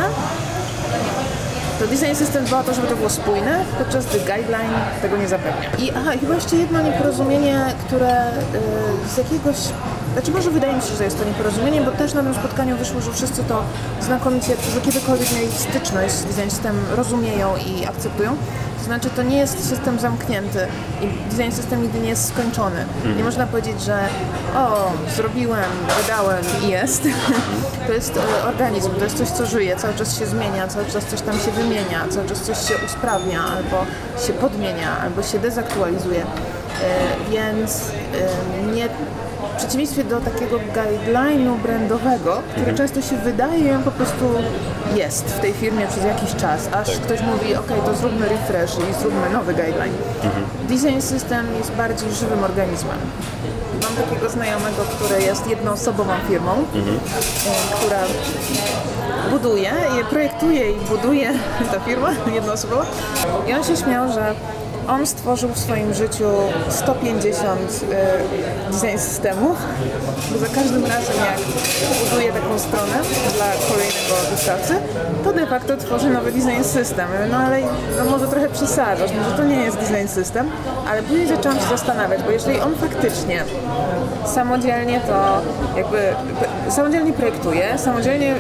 to 1.79 1.87
design 1.87 2.15
system 2.15 2.45
dba 2.45 2.61
o 2.61 2.65
to, 2.65 2.75
żeby 2.75 2.89
to 2.89 2.97
było 2.97 3.11
spójne, 3.11 3.65
podczas 3.79 4.07
gdy 4.07 4.19
guideline 4.19 4.75
tego 5.03 5.17
nie 5.17 5.29
zapewnia. 5.29 5.71
I 5.79 5.91
aha, 5.91 6.11
chyba 6.21 6.35
jeszcze 6.35 6.57
jedno 6.57 6.83
nieporozumienie, 6.83 7.65
które 7.87 8.29
y, 8.29 9.09
z 9.15 9.19
jakiegoś... 9.19 9.57
Znaczy 10.13 10.31
może 10.31 10.51
wydaje 10.51 10.73
mi 10.73 10.83
się, 10.83 10.95
że 10.99 11.05
jest 11.05 11.19
to 11.19 11.25
nieporozumienie, 11.25 11.81
bo 11.81 11.91
też 11.91 12.15
na 12.15 12.23
tym 12.23 12.35
spotkaniu 12.35 12.77
wyszło, 12.77 13.01
że 13.01 13.13
wszyscy 13.13 13.45
to 13.45 13.63
znakomicie, 14.01 14.53
którzy 14.57 14.81
kiedykolwiek 14.81 15.33
mieli 15.35 15.53
styczność 15.53 16.15
z 16.15 16.25
design 16.25 16.51
system 16.51 16.77
rozumieją 16.97 17.49
i 17.57 17.87
akceptują. 17.87 18.37
To 18.79 18.85
znaczy 18.85 19.11
to 19.17 19.23
nie 19.23 19.37
jest 19.37 19.69
system 19.69 19.99
zamknięty 19.99 20.67
i 21.03 21.35
design 21.35 21.53
system 21.53 21.83
nigdy 21.83 22.01
nie 22.01 22.09
jest 22.09 22.29
skończony. 22.29 22.85
Nie 23.17 23.25
można 23.25 23.47
powiedzieć, 23.47 23.83
że 23.83 23.99
o, 24.57 24.93
zrobiłem, 25.17 25.71
wydałem 26.03 26.45
i 26.65 26.69
jest. 26.69 27.03
To 27.87 27.93
jest 27.93 28.17
e, 28.17 28.45
organizm, 28.49 28.91
to 28.91 29.05
jest 29.05 29.19
coś, 29.19 29.29
co 29.29 29.47
żyje, 29.47 29.77
cały 29.77 29.95
czas 29.95 30.19
się 30.19 30.27
zmienia, 30.27 30.69
cały 30.69 30.87
czas 30.87 31.05
coś 31.05 31.21
tam 31.21 31.39
się 31.39 31.51
wymienia, 31.51 32.05
cały 32.11 32.29
czas 32.29 32.41
coś 32.41 32.69
się 32.69 32.75
usprawnia, 32.87 33.41
albo 33.57 33.85
się 34.27 34.33
podmienia, 34.33 34.99
albo 35.03 35.23
się 35.23 35.39
dezaktualizuje. 35.39 36.21
E, 36.21 37.31
Więc 37.31 37.81
e, 38.71 38.73
nie, 38.75 38.89
w 39.53 39.57
przeciwieństwie 39.57 40.05
do 40.05 40.21
takiego 40.21 40.59
guideline'u 40.59 41.59
brandowego, 41.63 42.43
który 42.53 42.75
często 42.75 43.03
się 43.03 43.17
wydaje, 43.17 43.77
on 43.77 43.83
po 43.83 43.91
prostu 43.91 44.25
jest 44.97 45.25
w 45.25 45.41
tej 45.41 45.53
firmie 45.53 45.87
przez 45.87 46.05
jakiś 46.05 46.35
czas, 46.35 46.69
aż 46.73 46.91
ktoś 46.91 47.21
mówi, 47.21 47.55
ok, 47.57 47.69
to 47.87 47.95
zróbmy 47.95 48.29
refresh 48.29 48.77
i 48.91 49.03
zróbmy 49.03 49.31
nowy 49.33 49.55
guideline. 49.55 49.95
Design 50.69 51.01
system 51.01 51.47
jest 51.59 51.73
bardziej 51.73 52.13
żywym 52.13 52.45
organizmem. 52.45 52.99
Mam 53.83 54.07
takiego 54.07 54.31
znajomego, 54.31 54.83
który 54.83 55.23
jest 55.23 55.51
jednoosobową 55.51 56.13
firmą, 56.29 56.53
e, 56.53 57.77
która 57.77 57.99
buduje, 59.31 59.73
je 59.97 60.05
projektuje 60.05 60.71
i 60.71 60.75
buduje 60.75 61.33
ta 61.73 61.81
firma 61.81 62.11
jednoosobowa. 62.35 62.87
I 63.49 63.55
on 63.55 63.65
się 63.65 63.77
śmiał, 63.77 64.13
że 64.13 64.35
on 64.89 65.07
stworzył 65.07 65.49
w 65.49 65.59
swoim 65.59 65.95
życiu 65.95 66.25
150 66.69 67.61
e, 67.61 68.73
design 68.73 68.99
systemów, 68.99 69.57
bo 70.33 70.39
za 70.39 70.47
każdym 70.47 70.85
razem 70.87 71.15
jak 71.17 71.39
buduje 72.05 72.33
taką 72.33 72.59
stronę 72.59 72.93
dla 73.37 73.47
kolejnego 73.69 74.31
dostawcy, 74.31 74.75
to 75.25 75.33
de 75.33 75.47
facto 75.47 75.77
tworzy 75.77 76.11
nowy 76.11 76.33
design 76.33 76.65
system. 76.65 77.09
No 77.31 77.37
ale 77.37 77.61
no 77.99 78.11
może 78.11 78.29
trochę 78.29 78.49
przesadzasz, 78.49 79.11
może 79.13 79.37
to 79.37 79.45
nie 79.45 79.57
jest 79.57 79.77
design 79.77 80.09
system, 80.09 80.51
ale 80.91 81.03
później 81.03 81.27
zaczęłam 81.27 81.59
się 81.59 81.69
zastanawiać, 81.69 82.23
bo 82.23 82.31
jeżeli 82.31 82.61
on 82.61 82.75
faktycznie 82.75 83.45
samodzielnie 84.27 85.01
to 85.01 85.41
jakby 85.77 86.15
samodzielnie 86.69 87.13
projektuje, 87.13 87.79
samodzielnie 87.79 88.35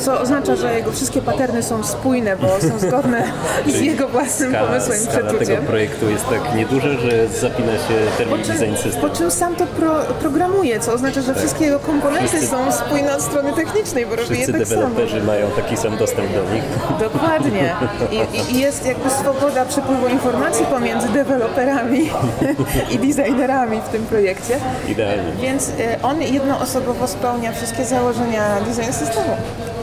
co 0.00 0.20
oznacza, 0.20 0.56
że 0.56 0.74
jego 0.74 0.92
wszystkie 0.92 1.22
paterny 1.22 1.62
są 1.62 1.84
spójne, 1.84 2.36
bo 2.36 2.46
są 2.68 2.78
zgodne 2.88 3.22
z 3.66 3.80
jego 3.80 4.08
własnym 4.08 4.50
Skala, 4.52 4.66
pomysłem 4.68 4.98
i 4.98 5.00
skala 5.04 5.18
tego 5.18 5.34
przeczuciem. 5.38 5.64
projektu 5.66 6.10
jest 6.10 6.28
tak 6.28 6.54
nieduże, 6.54 6.98
że 6.98 7.28
zapina 7.28 7.72
się 7.72 7.94
termin 8.18 8.38
Po 8.38 8.44
czym, 8.44 8.56
design 8.58 8.76
system. 8.76 9.00
po 9.10 9.16
czym 9.16 9.30
sam 9.30 9.56
to 9.56 9.66
pro, 9.66 9.90
programuje, 10.20 10.80
co 10.80 10.92
oznacza, 10.92 11.20
że 11.20 11.34
wszystkie 11.34 11.64
jego 11.64 11.78
komponenty 11.78 12.28
Wszyscy- 12.28 12.46
są 12.46 12.72
spójne 12.72 13.14
od 13.16 13.22
strony 13.22 13.52
technicznej, 13.52 14.06
bo 14.06 14.16
robi 14.16 14.40
je 14.40 14.46
tak 14.46 14.56
samo. 14.56 14.58
deweloperzy 14.80 15.22
mają 15.22 15.50
taki 15.50 15.76
sam 15.76 15.96
dostęp 15.96 16.28
do 16.34 16.54
nich. 16.54 16.62
Dokładnie. 17.00 17.74
I, 18.12 18.16
i- 18.56 18.60
jest 18.60 18.86
jakby 18.86 19.10
swoboda 19.10 19.64
przepływu 19.64 20.06
informacji 20.08 20.66
pomiędzy 20.66 21.08
deweloperami 21.08 22.10
i 22.92 22.98
designerami 22.98 23.80
w 23.80 23.88
tym 23.88 24.06
projekcie. 24.06 24.58
Idealnie. 24.88 25.32
Więc 25.40 25.68
y, 25.68 25.72
on 26.02 26.22
jednoosobowo 26.22 27.08
spełnia 27.08 27.52
wszystkie 27.52 27.84
założenia 27.84 28.42
design 28.60 28.92
systemu. 28.92 29.36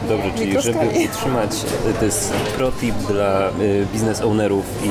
Dobrze, 0.09 0.31
czyli 0.37 0.61
żeby 0.61 0.79
utrzymać, 1.09 1.49
to 1.99 2.05
jest 2.05 2.33
pro 2.57 2.71
tip 2.71 2.95
dla 2.95 3.49
y, 3.61 3.85
biznes 3.93 4.21
ownerów 4.21 4.65
i 4.83 4.89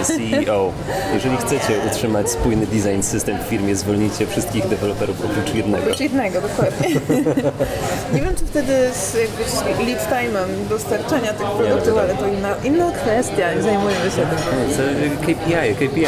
s- 0.00 0.06
CEO. 0.06 0.72
Jeżeli 1.14 1.36
chcecie 1.36 1.74
utrzymać 1.92 2.30
spójny 2.30 2.66
design 2.66 3.02
system 3.02 3.38
w 3.38 3.48
firmie, 3.48 3.76
zwolnijcie 3.76 4.26
wszystkich 4.26 4.68
deweloperów 4.68 5.16
oprócz 5.24 5.54
jednego. 5.54 5.84
Oprócz 5.84 6.00
jednego, 6.00 6.40
dokładnie. 6.40 6.88
Nie 8.14 8.20
wiem, 8.22 8.34
czy 8.38 8.46
wtedy 8.46 8.72
z, 8.94 9.14
jakby 9.14 9.44
z 9.50 9.86
lead 9.86 10.10
time'em 10.10 10.68
dostarczania 10.68 11.32
tych 11.32 11.46
produktów, 11.50 11.98
ale 11.98 12.14
to 12.14 12.26
inna, 12.28 12.54
inna 12.64 12.90
kwestia, 12.90 13.54
nie 13.54 13.62
zajmujemy 13.62 14.10
się 14.10 14.16
tym. 14.16 15.16
KPI, 15.34 15.74
KPI. 15.88 16.06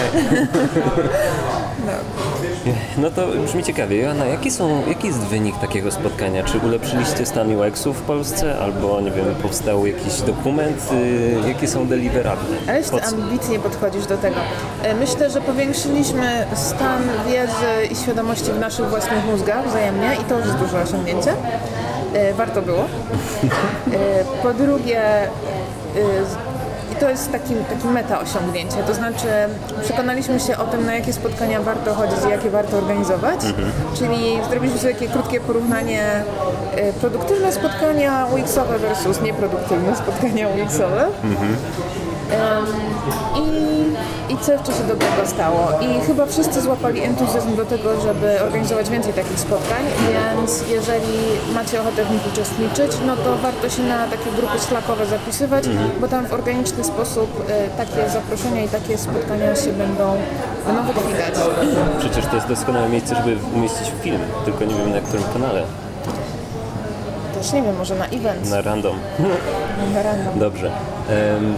No 1.86 1.92
to 3.16 3.26
brzmi 3.46 3.64
ciekawie. 3.64 3.96
Joanna, 3.96 4.24
jaki, 4.26 4.50
są, 4.50 4.82
jaki 4.88 5.06
jest 5.06 5.18
wynik 5.18 5.58
takiego 5.58 5.90
spotkania? 5.90 6.42
Czy 6.44 6.58
ulepszyliście 6.58 7.26
stan 7.26 7.56
UX-u 7.60 7.92
w 7.92 8.00
Polsce? 8.02 8.58
Albo, 8.58 9.00
nie 9.00 9.10
wiem, 9.10 9.24
powstał 9.42 9.86
jakiś 9.86 10.20
dokument? 10.20 10.90
Y, 10.92 11.48
Jakie 11.48 11.68
są 11.68 11.86
deliverable? 11.86 12.56
Ale 12.68 12.82
co? 12.82 13.04
ambitnie 13.04 13.58
podchodzisz 13.58 14.06
do 14.06 14.16
tego. 14.16 14.36
E, 14.82 14.94
Myślę, 14.94 15.30
że 15.30 15.40
powiększyliśmy 15.40 16.46
stan 16.54 17.02
wiedzy 17.26 17.92
i 17.92 17.96
świadomości 17.96 18.52
w 18.52 18.58
naszych 18.58 18.86
własnych 18.88 19.24
mózgach 19.26 19.68
wzajemnie 19.68 20.10
i 20.22 20.24
to 20.24 20.38
już 20.38 20.46
jest 20.46 20.58
duże 20.58 20.82
osiągnięcie. 20.82 21.32
E, 22.14 22.34
Warto 22.34 22.62
było. 22.62 22.84
E, 23.92 24.24
Po 24.42 24.54
drugie, 24.54 25.02
to 27.00 27.10
jest 27.10 27.32
taki, 27.32 27.54
taki 27.54 27.88
meta 27.88 28.20
osiągnięcie, 28.20 28.76
to 28.86 28.94
znaczy 28.94 29.26
przekonaliśmy 29.84 30.40
się 30.40 30.56
o 30.56 30.64
tym, 30.64 30.86
na 30.86 30.94
jakie 30.94 31.12
spotkania 31.12 31.62
warto 31.62 31.94
chodzić 31.94 32.18
i 32.26 32.30
jakie 32.30 32.50
warto 32.50 32.76
organizować, 32.76 33.40
czyli 33.98 34.38
zrobiliśmy 34.50 34.78
sobie 34.78 34.94
takie 34.94 35.08
krótkie 35.08 35.40
porównanie 35.40 36.02
e, 36.76 36.92
produktywne 36.92 37.52
spotkania 37.52 38.26
UX-owe 38.26 38.78
versus 38.78 39.20
nieproduktywne 39.22 39.96
spotkania 39.96 40.48
UX-owe. 40.48 41.04
Em, 41.24 41.36
I, 43.36 43.48
I 44.32 44.38
co 44.38 44.52
jeszcze 44.52 44.72
się 44.72 44.84
dobrego 44.88 45.26
stało? 45.26 45.68
I 45.80 46.00
chyba 46.06 46.26
wszyscy 46.26 46.60
złapali 46.62 47.02
entuzjazm 47.02 47.56
do 47.56 47.64
tego, 47.64 48.00
żeby 48.00 48.42
organizować 48.42 48.90
więcej 48.90 49.12
takich 49.12 49.40
spotkań, 49.40 49.82
więc 50.12 50.64
jeżeli 50.70 51.18
macie 51.54 51.80
ochotę 51.80 52.04
w 52.04 52.10
nich 52.10 52.20
uczestniczyć, 52.32 52.92
no 53.06 53.16
to 53.16 53.36
warto 53.36 53.68
się 53.70 53.82
na 53.82 54.06
takie 54.06 54.30
grupy 54.38 54.58
slackowe 54.58 55.06
zapisywać, 55.06 55.64
bo 56.00 56.08
tam 56.08 56.26
w 56.26 56.32
organiczny 56.32 56.84
sposób 56.84 57.44
e, 57.50 57.68
takie 57.86 58.10
zaproszenia 58.10 58.64
i 58.64 58.68
takie 58.68 58.98
spotkania 58.98 59.56
się 59.56 59.72
będą, 59.72 60.16
będą 60.66 60.82
wykwitać. 60.82 61.34
Przecież 61.98 62.26
to 62.26 62.34
jest 62.34 62.48
doskonałe 62.48 62.88
miejsce, 62.88 63.14
żeby 63.14 63.36
umieścić 63.54 63.92
film, 64.02 64.20
tylko 64.44 64.64
nie 64.64 64.74
wiem 64.74 64.92
na 64.92 65.00
którym 65.00 65.24
kanale. 65.32 65.62
Też 67.34 67.52
nie 67.52 67.62
wiem, 67.62 67.76
może 67.76 67.94
na 67.94 68.06
event, 68.06 68.50
Na 68.50 68.60
random. 68.62 68.96
na 69.94 70.02
random. 70.02 70.38
Dobrze. 70.38 70.70
Em, 71.10 71.54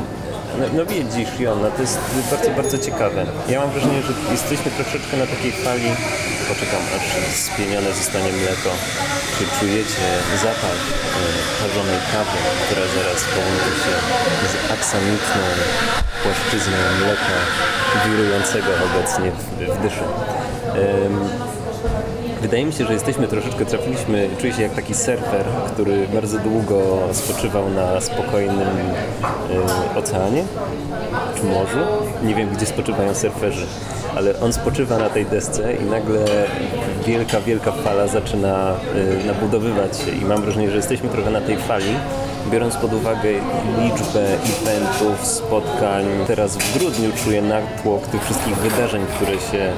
No, 0.59 0.65
no 0.77 0.83
widzisz, 0.87 1.41
Jona, 1.41 1.71
to 1.71 1.81
jest 1.83 1.99
bardzo, 2.31 2.51
bardzo 2.51 2.79
ciekawe. 2.79 3.27
Ja 3.49 3.61
mam 3.61 3.71
wrażenie, 3.71 4.03
że 4.03 4.13
jesteśmy 4.37 4.71
troszeczkę 4.71 5.17
na 5.17 5.27
takiej 5.27 5.53
fali, 5.53 5.91
poczekam 6.49 6.83
aż 6.97 7.05
spienione 7.49 7.93
zostanie 8.01 8.33
mleko. 8.33 8.71
Czy 9.35 9.45
czujecie 9.59 10.07
zapach 10.43 10.81
e, 10.81 11.23
parzonej 11.61 12.01
kawy, 12.13 12.39
która 12.65 12.85
zaraz 12.97 13.21
połączy 13.35 13.73
się 13.83 13.95
z 14.51 14.55
aksamitną 14.77 15.43
płaszczyzną 16.23 16.77
mleka 17.03 17.37
wirującego 18.05 18.71
obecnie 18.89 19.29
w, 19.31 19.43
w 19.75 19.83
dyszu. 19.83 20.07
Em, 20.75 21.15
Wydaje 22.43 22.65
mi 22.65 22.73
się, 22.73 22.87
że 22.87 22.93
jesteśmy 22.93 23.29
troszeczkę, 23.29 23.67
trafiliśmy, 23.67 24.29
czuję 24.41 24.53
się 24.53 24.63
jak 24.63 24.75
taki 24.75 24.95
surfer, 24.95 25.45
który 25.73 26.09
bardzo 26.09 26.39
długo 26.39 26.99
spoczywał 27.13 27.71
na 27.71 28.01
spokojnym 28.01 28.69
y, 29.95 29.99
oceanie 29.99 30.45
czy 31.37 31.45
morzu. 31.45 31.79
Nie 32.25 32.35
wiem, 32.35 32.49
gdzie 32.49 32.67
spoczywają 32.67 33.15
surferzy, 33.15 33.67
ale 34.17 34.41
on 34.41 34.53
spoczywa 34.53 34.99
na 34.99 35.11
tej 35.11 35.27
desce 35.27 35.75
i 35.75 35.85
nagle 35.85 36.25
wielka, 37.07 37.41
wielka 37.41 37.73
fala 37.73 38.07
zaczyna 38.07 38.75
y, 39.23 39.27
nabudowywać 39.27 39.99
się 39.99 40.11
i 40.11 40.25
mam 40.25 40.43
wrażenie, 40.43 40.71
że 40.71 40.77
jesteśmy 40.77 41.09
trochę 41.09 41.31
na 41.31 41.41
tej 41.41 41.57
fali, 41.57 41.95
biorąc 42.51 42.77
pod 42.77 42.93
uwagę 42.93 43.31
liczbę 43.83 44.27
eventów, 44.35 45.27
spotkań. 45.27 46.05
Teraz 46.27 46.57
w 46.57 46.79
grudniu 46.79 47.11
czuję 47.25 47.43
natłok 47.43 48.07
tych 48.07 48.25
wszystkich 48.25 48.57
wydarzeń, 48.57 49.03
które 49.17 49.33
się 49.33 49.73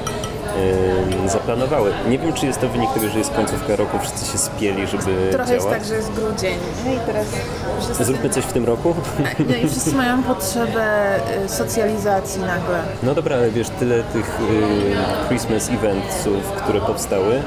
zaplanowały. 1.27 1.91
Nie 2.09 2.19
wiem, 2.19 2.33
czy 2.33 2.45
jest 2.45 2.61
to 2.61 2.67
wynik 2.69 2.91
tego, 2.93 3.09
że 3.09 3.17
jest 3.17 3.31
końcówka 3.33 3.75
roku, 3.75 3.99
wszyscy 3.99 4.31
się 4.31 4.37
spieli, 4.37 4.87
żeby 4.87 5.29
Trochę 5.31 5.53
jest 5.53 5.65
działać. 5.65 5.79
tak, 5.79 5.87
że 5.87 5.95
jest 5.95 6.11
grudzień. 6.11 6.53
No 6.85 6.93
i 6.93 6.97
teraz 7.05 7.27
wszyscy, 7.81 8.05
Zróbmy 8.05 8.29
coś 8.29 8.43
w 8.43 8.53
tym 8.53 8.65
roku? 8.65 8.95
no 9.49 9.55
i 9.55 9.67
wszyscy 9.69 9.95
mają 9.95 10.23
potrzebę 10.23 11.15
y, 11.45 11.49
socjalizacji 11.49 12.41
nagle. 12.41 12.83
No 13.03 13.15
dobra, 13.15 13.35
ale 13.35 13.51
wiesz, 13.51 13.69
tyle 13.69 14.03
tych 14.03 14.39
y, 14.39 15.27
Christmas 15.27 15.69
eventów, 15.69 16.51
które 16.57 16.81
powstały, 16.81 17.33
y, 17.35 17.41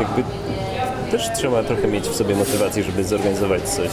jakby 0.00 0.22
też 1.10 1.30
trzeba 1.36 1.62
trochę 1.62 1.88
mieć 1.88 2.08
w 2.08 2.16
sobie 2.16 2.34
motywację, 2.36 2.82
żeby 2.82 3.04
zorganizować 3.04 3.62
coś 3.62 3.88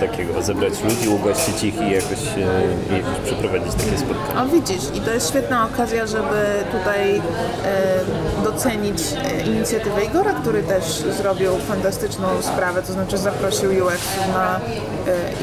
takiego, 0.00 0.42
zebrać 0.42 0.72
ludzi, 0.84 1.08
ugościć 1.08 1.62
ich 1.62 1.74
i 1.74 1.90
jakoś, 1.90 2.36
y, 2.36 2.94
jakoś 2.96 3.18
przeprowadzić 3.24 3.74
takie 3.74 3.98
spotkanie. 3.98 4.40
O 4.40 4.46
widzisz, 4.46 4.82
i 4.94 5.00
to 5.00 5.10
jest 5.10 5.28
świetna 5.28 5.64
okazja, 5.64 6.06
żeby 6.06 6.64
tutaj 6.72 7.16
e, 7.16 7.20
docenić 8.44 8.98
e, 9.24 9.42
inicjatywę 9.46 10.04
Igora, 10.04 10.32
który 10.32 10.62
też 10.62 10.84
zrobił 11.16 11.58
fantastyczną 11.68 12.28
sprawę, 12.42 12.82
to 12.82 12.92
znaczy 12.92 13.18
zaprosił 13.18 13.70
UX 13.70 13.98
na 14.32 14.60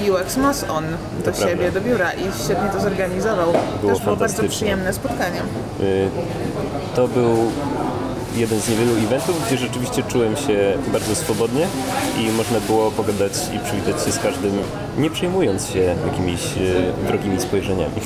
e, 0.08 0.12
UX 0.12 0.38
Mas 0.38 0.66
On 0.70 0.86
do 1.18 1.24
prawda. 1.24 1.48
siebie, 1.48 1.72
do 1.72 1.82
biura 1.82 2.12
i 2.12 2.44
świetnie 2.44 2.70
to 2.74 2.80
zorganizował. 2.80 3.54
Było 3.82 3.94
też 3.94 4.04
było 4.04 4.16
bardzo 4.16 4.44
przyjemne 4.44 4.94
spotkanie. 4.94 5.42
To 6.96 7.08
był 7.08 7.52
jeden 8.40 8.62
z 8.62 8.70
niewielu 8.70 8.92
eventów, 8.92 9.48
gdzie 9.48 9.58
rzeczywiście 9.58 10.04
czułem 10.04 10.38
się 10.38 10.78
bardzo 10.94 11.16
swobodnie 11.16 11.68
i 12.20 12.32
można 12.32 12.60
było 12.60 12.92
pogadać 12.92 13.34
i 13.56 13.60
przywitać 13.60 14.06
się 14.06 14.12
z 14.12 14.20
każdym, 14.20 14.52
nie 14.98 15.10
przejmując 15.10 15.68
się 15.68 15.80
jakimiś 15.80 16.42
wrogimi 17.08 17.42
spojrzeniami 17.42 18.02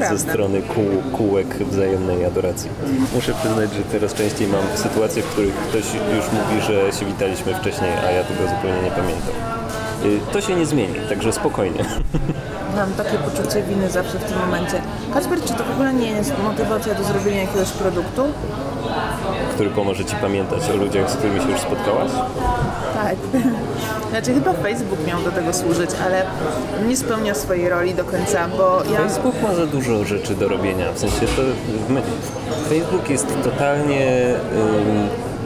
To 0.00 0.08
ze 0.16 0.18
strony 0.18 0.62
kół, 0.62 1.16
kółek 1.16 1.48
wzajemnej 1.48 2.24
adoracji. 2.24 2.70
Muszę 3.14 3.34
przyznać, 3.34 3.72
że 3.72 3.82
teraz 3.82 4.14
częściej 4.14 4.48
mam 4.48 4.62
sytuacje, 4.74 5.22
w 5.22 5.26
których 5.26 5.54
ktoś 5.54 5.84
już 6.16 6.24
mówi, 6.32 6.62
że 6.66 6.98
się 6.98 7.06
witaliśmy 7.06 7.54
wcześniej, 7.54 7.90
a 8.06 8.10
ja 8.10 8.24
tego 8.24 8.40
zupełnie 8.42 8.82
nie 8.82 8.90
pamiętam. 8.90 9.34
Y, 10.06 10.20
To 10.32 10.40
się 10.40 10.56
nie 10.56 10.66
zmieni, 10.66 10.94
także 11.08 11.32
spokojnie. 11.32 11.84
Mam 12.76 12.92
takie 12.92 13.18
poczucie 13.18 13.62
winy 13.62 13.90
zawsze 13.90 14.18
w 14.18 14.24
tym 14.24 14.38
momencie. 14.38 14.82
Kacper, 15.14 15.42
czy 15.42 15.54
to 15.54 15.64
w 15.64 15.70
ogóle 15.70 15.94
nie 15.94 16.10
jest 16.10 16.32
motywacja 16.44 16.94
do 16.94 17.04
zrobienia 17.04 17.40
jakiegoś 17.40 17.70
produktu? 17.70 18.22
który 19.54 19.70
pomoże 19.70 20.04
Ci 20.04 20.16
pamiętać 20.16 20.70
o 20.70 20.76
ludziach, 20.76 21.10
z 21.10 21.16
którymi 21.16 21.40
się 21.40 21.50
już 21.50 21.60
spotkałaś. 21.60 22.10
Tak. 22.94 23.16
Znaczy 24.10 24.34
chyba 24.34 24.52
Facebook 24.52 25.06
miał 25.06 25.22
do 25.22 25.30
tego 25.30 25.52
służyć, 25.52 25.90
ale 26.04 26.22
nie 26.88 26.96
spełnia 26.96 27.34
swojej 27.34 27.68
roli 27.68 27.94
do 27.94 28.04
końca, 28.04 28.48
bo 28.48 28.82
ja... 28.92 28.98
Facebook 28.98 29.42
ma 29.42 29.54
za 29.54 29.66
dużo 29.66 30.04
rzeczy 30.04 30.34
do 30.34 30.48
robienia. 30.48 30.92
W 30.92 30.98
sensie 30.98 31.26
to 31.26 31.42
Facebook 32.68 33.10
jest 33.10 33.26
totalnie 33.44 34.34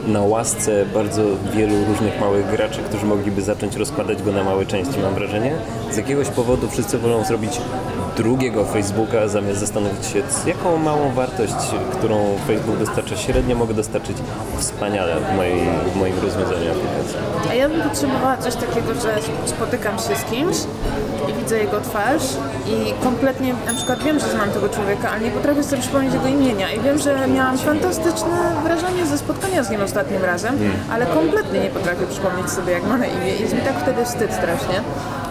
na 0.07 0.21
łasce 0.21 0.85
bardzo 0.93 1.21
wielu 1.53 1.85
różnych 1.85 2.19
małych 2.19 2.51
graczy, 2.51 2.79
którzy 2.89 3.05
mogliby 3.05 3.41
zacząć 3.41 3.75
rozkładać 3.75 4.23
go 4.23 4.31
na 4.31 4.43
małe 4.43 4.65
części, 4.65 4.99
mam 4.99 5.13
wrażenie. 5.13 5.55
Z 5.91 5.97
jakiegoś 5.97 6.27
powodu 6.27 6.69
wszyscy 6.69 6.97
wolą 6.97 7.23
zrobić 7.23 7.61
drugiego 8.17 8.65
Facebooka, 8.65 9.27
zamiast 9.27 9.59
zastanowić 9.59 10.05
się, 10.05 10.21
jaką 10.45 10.77
małą 10.77 11.11
wartość, 11.11 11.53
którą 11.91 12.35
Facebook 12.47 12.77
dostarcza 12.79 13.17
średnio, 13.17 13.55
mogę 13.55 13.73
dostarczyć 13.73 14.17
wspaniale 14.57 15.15
w, 15.15 15.35
mojej, 15.35 15.59
w 15.93 15.95
moim 15.95 16.15
rozwiązaniu 16.23 16.71
aplikacji. 16.71 17.17
A 17.49 17.53
ja 17.53 17.69
bym 17.69 17.81
potrzebowała 17.81 18.37
coś 18.37 18.55
takiego, 18.55 18.93
że 18.93 19.15
spotykam 19.45 19.97
się 19.97 20.15
z 20.15 20.23
kimś 20.31 20.57
widzę 21.41 21.57
jego 21.57 21.81
twarz 21.81 22.23
i 22.67 22.93
kompletnie, 23.03 23.53
na 23.65 23.73
przykład 23.73 24.03
wiem, 24.03 24.19
że 24.19 24.27
znam 24.29 24.51
tego 24.51 24.69
człowieka, 24.69 25.09
ale 25.11 25.21
nie 25.21 25.31
potrafię 25.31 25.63
sobie 25.63 25.81
przypomnieć 25.81 26.13
jego 26.13 26.27
imienia 26.27 26.71
i 26.71 26.79
wiem, 26.79 26.97
że 26.99 27.27
miałam 27.27 27.57
fantastyczne 27.57 28.55
wrażenie 28.63 29.05
ze 29.05 29.17
spotkania 29.17 29.63
z 29.63 29.69
nim 29.69 29.81
ostatnim 29.81 30.25
razem, 30.25 30.57
ale 30.91 31.05
kompletnie 31.05 31.59
nie 31.59 31.69
potrafię 31.69 32.07
przypomnieć 32.07 32.49
sobie, 32.49 32.73
jak 32.73 32.83
ma 32.83 32.97
na 32.97 33.05
imię 33.05 33.35
i 33.35 33.41
jest 33.41 33.53
mi 33.53 33.61
tak 33.61 33.79
wtedy 33.81 34.05
wstyd 34.05 34.33
strasznie. 34.33 34.81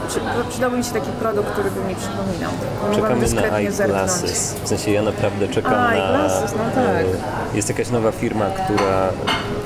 Przy, 0.09 0.21
przydałby 0.51 0.77
mi 0.77 0.85
się 0.85 0.93
taki 0.93 1.11
produkt, 1.11 1.51
który 1.51 1.71
by 1.71 1.81
mi 1.89 1.95
przypominał. 1.95 2.51
Czekamy 2.95 3.51
na 3.51 3.59
iGlasses. 3.61 4.55
W 4.65 4.69
sensie 4.69 4.91
ja 4.91 5.03
naprawdę 5.03 5.49
czekam 5.49 5.75
A, 5.75 5.77
na... 5.77 5.95
iGlasses, 5.95 6.53
no 6.53 6.65
tak. 6.75 6.85
e, 6.87 7.57
Jest 7.57 7.69
jakaś 7.69 7.91
nowa 7.91 8.13
firma, 8.13 8.47
która 8.51 9.09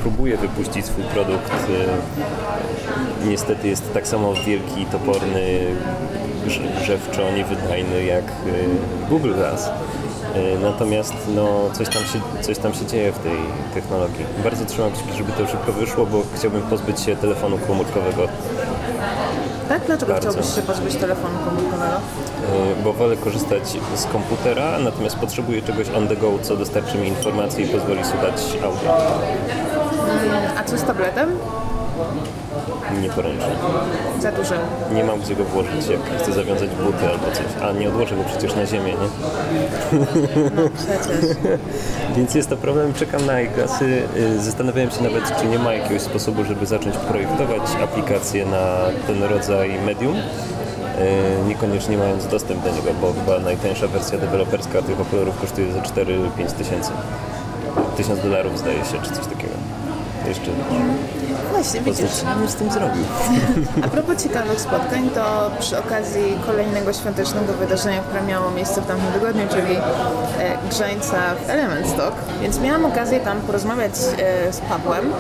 próbuje 0.03 0.37
wypuścić 0.37 0.87
swój 0.87 1.05
produkt. 1.05 1.53
e, 1.53 3.27
Niestety 3.29 3.69
jest 3.69 3.95
tak 3.95 4.07
samo 4.07 4.35
wielki, 4.47 4.87
toporny, 4.87 5.61
grzewczo, 6.83 7.23
niewydajny 7.37 8.05
jak 8.05 8.25
e, 8.25 9.09
Google 9.09 9.35
Glass. 9.35 9.71
E, 10.35 10.59
Natomiast 10.63 11.15
no, 11.35 11.49
coś, 11.73 11.89
tam 11.89 12.03
się, 12.03 12.21
coś 12.41 12.59
tam 12.59 12.75
się 12.75 12.87
dzieje 12.87 13.13
w 13.13 13.19
tej 13.19 13.37
technologii. 13.75 14.25
Bardzo 14.45 14.65
trzymam 14.65 14.91
kciuki, 14.93 15.13
żeby 15.19 15.33
to 15.33 15.47
szybko 15.47 15.73
wyszło, 15.73 16.07
bo 16.07 16.23
chciałbym 16.35 16.63
pozbyć 16.63 17.01
się 17.01 17.17
telefonu 17.17 17.59
komórkowego 17.59 18.29
Tak? 19.69 19.83
Dlaczego 19.87 20.13
Bardzo. 20.13 20.31
chciałbyś 20.31 20.55
się 20.55 20.63
pozbyć 20.63 20.95
telefonu 20.95 21.39
komórkowego? 21.45 21.97
Y, 21.97 22.83
bo 22.85 22.93
wolę 22.93 23.17
korzystać 23.17 23.77
z 23.95 24.07
komputera, 24.07 24.79
natomiast 24.79 25.17
potrzebuję 25.17 25.63
czegoś 25.63 25.89
on 25.97 26.09
the 26.09 26.17
go, 26.17 26.31
co 26.43 26.57
dostarczy 26.57 26.99
mi 26.99 27.09
informacji 27.09 27.65
i 27.65 27.69
pozwoli 27.69 28.05
słuchać 28.05 28.35
audio. 28.65 28.97
A 30.59 30.65
co 30.65 30.79
z 30.79 30.83
tabletem? 30.83 31.29
Nieporęcznie. 33.03 33.47
Za 34.21 34.33
dużym. 34.33 34.59
Nie 34.95 35.05
mam 35.05 35.21
gdzie 35.21 35.37
go 35.37 35.45
włożyć, 35.45 35.87
jak 35.89 36.23
chcę 36.23 36.33
zawiązać 36.33 36.71
buty 36.71 37.09
albo 37.09 37.27
coś. 37.33 37.47
A 37.63 37.73
nie 37.73 37.89
odłożę 37.89 38.17
go 38.17 38.25
przecież 38.25 38.55
na 38.57 38.67
ziemię, 38.67 38.93
nie? 38.93 39.09
Przecież. 40.77 41.37
Więc 42.17 42.35
jest 42.35 42.49
to 42.51 42.57
problem. 42.57 42.95
Czekam 42.95 43.27
na 43.27 43.33
iGlassy. 43.33 44.03
Y, 44.17 44.41
Zastanawiałem 44.43 44.91
się 44.91 45.03
nawet, 45.03 45.41
czy 45.41 45.47
nie 45.47 45.59
ma 45.59 45.73
jakiegoś 45.75 46.03
sposobu, 46.03 46.45
żeby 46.45 46.67
zacząć 46.67 46.97
projektować 46.97 47.63
aplikację 47.85 48.47
na 48.47 48.77
ten 49.07 49.23
rodzaj 49.23 49.71
medium. 49.87 50.17
y, 50.17 50.21
Niekoniecznie 51.49 51.99
mając 51.99 52.27
dostęp 52.27 52.65
do 52.65 52.71
niego, 52.71 52.91
bo 53.01 53.13
chyba 53.13 53.39
najtańsza 53.39 53.89
wersja 53.89 54.19
deweloperska 54.19 54.83
tych 54.83 55.01
okularów 55.01 55.41
kosztuje 55.41 55.73
za 55.73 55.81
4-5 55.81 56.53
tysięcy. 56.59 56.91
Tysiąc 57.97 58.21
dolarów 58.23 58.59
zdaje 58.59 58.79
się, 58.85 58.99
czy 59.03 59.11
coś 59.11 59.27
takiego. 59.27 59.55
Jeszcze 60.29 60.51
Właśnie, 61.53 61.81
widzisz. 61.81 62.11
co 62.11 62.49
z 62.49 62.55
tym 62.55 62.71
zrobił? 62.71 63.05
A 63.85 63.89
propos 63.89 64.23
ciekawych 64.23 64.61
spotkań, 64.61 65.11
to 65.15 65.51
przy 65.61 65.79
okazji 65.79 66.23
kolejnego 66.47 66.93
świątecznego 66.93 67.53
wydarzenia, 67.53 68.01
które 68.03 68.23
miało 68.23 68.51
miejsce 68.51 68.81
w 68.81 68.87
tamtym 68.87 69.13
tygodniu, 69.13 69.43
czyli 69.51 69.77
e, 69.77 70.59
grzańca 70.71 71.17
w 71.47 71.51
Element 71.51 71.87
Stock, 71.87 72.13
więc 72.43 72.61
miałam 72.61 72.85
okazję 72.85 73.21
tam 73.21 73.41
porozmawiać 73.41 73.93
e, 73.93 74.53
z 74.53 74.61
Pawłem, 74.61 75.13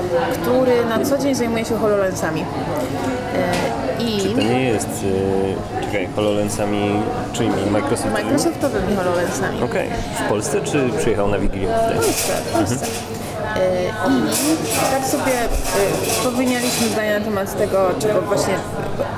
który 0.43 0.85
na 0.85 1.05
co 1.05 1.19
dzień 1.19 1.35
zajmuje 1.35 1.65
się 1.65 1.79
HoloLensami. 1.79 2.41
E, 2.41 4.03
I 4.03 4.35
To 4.35 4.41
nie 4.43 4.65
jest, 4.65 4.89
y, 4.89 5.85
czekaj, 5.85 6.09
HoloLensami 6.17 7.03
czyimi? 7.33 7.55
Microsoftowymi? 7.71 8.25
Microsoftowymi 8.25 8.97
HoloLensami. 8.97 9.63
Okej. 9.63 9.89
W 10.27 10.29
Polsce 10.29 10.61
czy 10.61 10.91
przyjechał 10.99 11.29
na 11.29 11.39
Wigilię? 11.39 11.69
W 11.69 11.95
Polsce, 11.95 12.33
w 12.33 12.53
Polsce. 12.53 12.87
E, 12.87 13.24
I 13.57 14.91
tak 14.91 15.07
sobie 15.07 15.33
e, 15.43 16.25
powymienialiśmy 16.25 16.89
zdania 16.89 17.19
na 17.19 17.25
temat 17.25 17.59
tego, 17.59 17.91
czego 17.99 18.23
właśnie, 18.23 18.55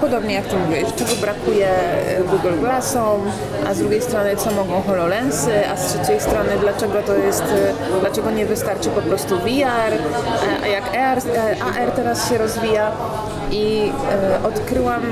podobnie 0.01 0.35
jak 0.35 0.45
Ty 0.47 0.57
mówiłeś, 0.57 0.95
czego 0.97 1.11
brakuje 1.21 1.69
e, 1.69 2.23
Google 2.23 2.61
Glassom, 2.61 3.21
a 3.69 3.75
z 3.75 3.79
drugiej 3.79 4.03
strony 4.03 4.37
co 4.37 4.51
mogą 4.51 4.83
HoloLensy, 4.83 5.69
a 5.69 5.77
z 5.77 5.87
trzeciej 5.87 6.21
strony 6.21 6.51
dlaczego 6.61 7.03
to 7.03 7.17
jest, 7.17 7.45
dlaczego 8.01 8.31
nie 8.31 8.47
wystarczy 8.47 8.91
po 8.91 9.03
prostu 9.03 9.39
VR, 9.39 9.93
a 10.63 10.67
jak 10.67 10.85
AR, 10.97 11.19
AR 11.79 11.91
teraz 11.97 12.29
się 12.29 12.39
rozwija. 12.39 12.93
i 13.51 13.93
odkryłam, 14.45 15.03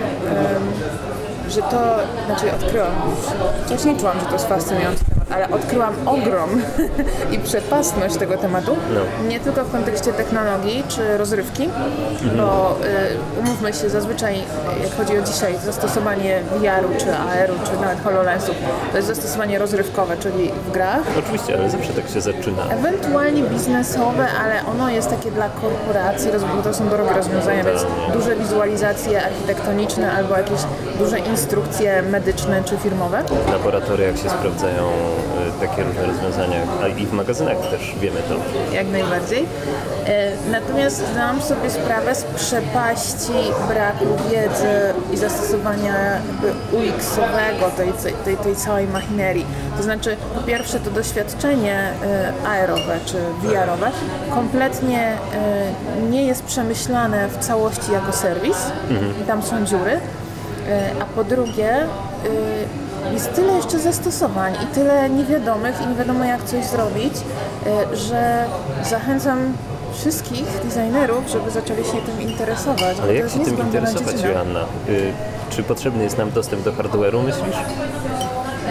że 1.49 1.63
to, 1.63 1.97
znaczy 2.27 2.55
odkryłam, 2.55 2.93
wcześniej 3.67 3.97
czułam, 3.97 4.21
że 4.21 4.27
to 4.27 4.33
jest 4.33 4.49
fascynujący 4.49 5.05
ale 5.31 5.51
odkryłam 5.51 5.95
ogrom 6.07 6.51
i 7.33 7.39
przepastność 7.39 8.17
tego 8.17 8.37
tematu, 8.37 8.77
No. 8.95 9.29
nie 9.29 9.41
tylko 9.41 9.65
w 9.65 9.73
kontekście 9.73 10.13
technologii 10.13 10.85
czy 10.89 11.19
rozrywki, 11.19 11.69
bo 12.37 12.77
y, 13.37 13.41
umówmy 13.41 13.73
się, 13.73 13.91
zazwyczaj 13.91 14.35
jak 14.83 14.97
chodzi 14.97 15.19
o 15.19 15.23
dzisiaj 15.23 15.55
zastosowanie 15.65 16.41
VR-u 16.57 16.89
czy 16.99 17.17
AR-u 17.17 17.55
czy 17.67 17.81
nawet 17.81 18.05
HoloLensów, 18.05 18.55
to 18.91 18.97
jest 18.97 19.09
zastosowanie 19.09 19.59
rozrywkowe, 19.59 20.17
czyli 20.17 20.51
w 20.69 20.71
grach, 20.71 21.01
Oczywiście, 21.19 21.55
ale 21.59 21.71
zawsze 21.71 21.93
tak 21.93 22.09
się 22.09 22.21
zaczyna. 22.21 22.63
Ewentualnie 22.71 23.43
biznesowe, 23.43 24.27
ale 24.45 24.67
ono 24.73 24.91
jest 24.91 25.11
takie 25.11 25.31
dla 25.31 25.49
korporacji, 25.49 26.31
bo 26.57 26.63
to 26.63 26.75
są 26.75 26.89
drogie 26.89 27.13
rozwiązania, 27.17 27.65
więc 27.65 27.87
duże 28.13 28.37
wizualizacje 28.37 29.25
architektoniczne 29.25 30.13
albo 30.13 30.37
jakieś 30.37 30.61
duże 30.99 31.19
instrukcje 31.19 32.03
medyczne 32.03 32.65
czy 32.65 32.77
firmowe. 32.77 33.23
W 33.47 33.53
laboratoriach 33.53 34.17
się 34.19 34.31
sprawdzają 34.31 34.91
takie 35.61 35.83
różne 35.85 36.07
rozwiązania, 36.07 36.57
a 36.83 36.89
i 36.89 37.07
w 37.07 37.13
magazynach 37.13 37.57
też 37.71 37.95
wiemy 38.01 38.21
to. 38.29 38.35
Jak 38.75 38.87
najbardziej. 38.89 39.47
E, 40.07 40.33
Natomiast 40.51 41.03
zdałam 41.13 41.43
sobie 41.43 41.71
sprawę 41.71 42.15
z 42.15 42.25
przepaści 42.25 43.33
braku 43.69 44.05
wiedzy 44.31 44.95
i 45.13 45.17
zastosowania 45.17 45.95
UX-owego 46.73 47.71
tej, 47.77 47.93
tej, 48.25 48.37
tej 48.37 48.57
całej 48.57 48.87
machinerii. 48.87 49.47
To 49.77 49.83
znaczy, 49.83 50.17
po 50.35 50.41
pierwsze, 50.41 50.81
to 50.81 50.91
doświadczenie 50.91 51.75
e, 51.77 52.33
AR-owe 52.49 52.99
czy 53.07 53.17
VR-owe 53.43 53.91
kompletnie 54.35 55.01
e, 55.03 56.07
nie 56.11 56.25
jest 56.27 56.43
przemyślane 56.45 57.29
w 57.29 57.39
całości 57.39 57.93
jako 57.93 58.13
serwis 58.13 58.57
i 59.23 59.25
tam 59.27 59.43
są 59.43 59.65
dziury. 59.65 60.01
A 61.01 61.05
po 61.05 61.25
drugie, 61.25 61.75
jest 63.13 63.35
tyle 63.35 63.53
jeszcze 63.53 63.79
zastosowań 63.79 64.55
i 64.63 64.67
tyle 64.75 65.11
niewiadomych 65.11 65.81
i 65.81 65.87
nie 65.87 65.95
wiadomo 65.95 66.25
jak 66.25 66.45
coś 66.45 66.65
zrobić, 66.65 67.13
e, 67.67 67.97
że 67.97 68.45
zachęcam 68.91 69.39
wszystkich 69.95 70.45
designerów, 70.65 71.29
żeby 71.29 71.51
zaczęli 71.51 71.85
się 71.85 71.93
tym 72.07 72.23
interesować. 72.23 72.97
Ale 73.03 73.15
jak 73.15 73.31
się 73.31 73.39
tym 73.39 73.59
interesować. 73.61 74.23
Joanna? 74.23 74.61
Y, 74.89 75.13
Czy 75.51 75.63
potrzebny 75.63 76.03
jest 76.05 76.19
nam 76.19 76.31
dostęp 76.31 76.63
do 76.63 76.73
hardware'u, 76.73 77.23
myślisz? 77.25 77.57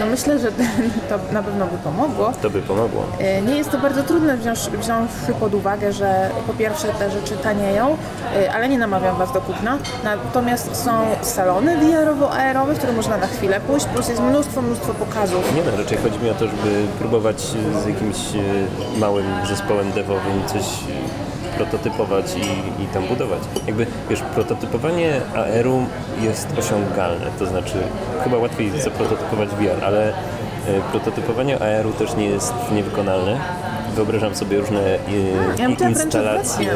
No 0.00 0.06
myślę, 0.06 0.38
że 0.38 0.52
to 1.08 1.32
na 1.32 1.42
pewno 1.42 1.66
by 1.66 1.78
pomogło. 1.78 2.32
To 2.42 2.50
by 2.50 2.62
pomogło. 2.62 3.02
E, 3.20 3.42
Nie 3.42 3.56
jest 3.56 3.70
to 3.70 3.78
bardzo 3.78 4.02
trudne 4.02 4.36
wziąć, 4.36 4.58
wziąwszy 4.58 5.32
pod 5.40 5.54
uwagę, 5.54 5.92
że 5.92 6.30
po 6.46 6.52
pierwsze 6.52 6.88
te 6.88 7.10
rzeczy 7.10 7.36
tanieją, 7.36 7.96
e, 8.36 8.52
ale 8.52 8.68
nie 8.68 8.78
namawiam 8.78 9.16
Was 9.16 9.32
do 9.32 9.40
kupna. 9.40 9.78
Natomiast 10.04 10.76
są 10.84 10.90
salony 11.22 11.76
VR-owo-AR-owe, 11.76 12.74
w 12.74 12.78
które 12.78 12.92
można 12.92 13.16
na 13.16 13.26
chwilę 13.26 13.60
pójść, 13.60 13.86
plus 13.86 14.08
jest 14.08 14.20
mnóstwo, 14.22 14.62
mnóstwo 14.62 14.94
pokazów. 14.94 15.54
Nie 15.56 15.62
no, 15.62 15.76
raczej 15.82 15.98
chodzi 15.98 16.18
mi 16.18 16.30
o 16.30 16.34
to, 16.34 16.46
żeby 16.46 16.86
próbować 16.98 17.40
z 17.84 17.86
jakimś 17.86 18.16
y, 18.34 18.98
małym 19.00 19.26
zespołem 19.48 19.92
devowym 19.92 20.42
coś 20.46 20.62
prototypować 21.56 22.26
i, 22.36 22.82
i 22.82 22.86
tam 22.86 23.06
budować. 23.06 23.40
Jakby, 23.66 23.86
wiesz, 24.10 24.20
prototypowanie 24.20 25.20
AR-u 25.34 25.86
jest 26.22 26.48
osiągalne, 26.58 27.26
to 27.38 27.46
znaczy 27.46 27.78
chyba 28.24 28.36
łatwiej 28.38 28.80
zaprototypować 28.80 29.48
VR, 29.48 29.84
ale 29.84 30.08
y, 30.08 30.12
prototypowanie 30.90 31.62
AR-u 31.62 31.92
też 31.92 32.16
nie 32.16 32.26
jest 32.26 32.54
niewykonalne. 32.72 33.40
Wyobrażam 33.94 34.34
sobie 34.34 34.58
różne 34.58 34.94
y, 34.94 34.98
Ja 35.58 35.88
instalacje 35.88 36.72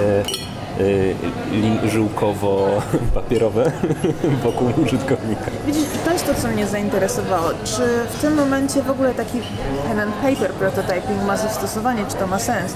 żyłkowo-papierowe 1.88 3.70
wokół 4.44 4.68
użytkownika. 4.82 5.44
Widzisz, 5.66 5.84
to 6.04 6.12
jest 6.12 6.26
to, 6.26 6.34
co 6.34 6.48
mnie 6.48 6.66
zainteresowało. 6.66 7.48
Czy 7.64 7.82
w 8.10 8.20
tym 8.20 8.34
momencie 8.34 8.82
w 8.82 8.90
ogóle 8.90 9.14
taki 9.14 9.40
pen 9.88 10.00
and 10.00 10.14
paper 10.14 10.50
prototyping 10.52 11.22
ma 11.26 11.36
zastosowanie, 11.36 12.04
czy 12.08 12.14
to 12.16 12.26
ma 12.26 12.38
sens? 12.38 12.72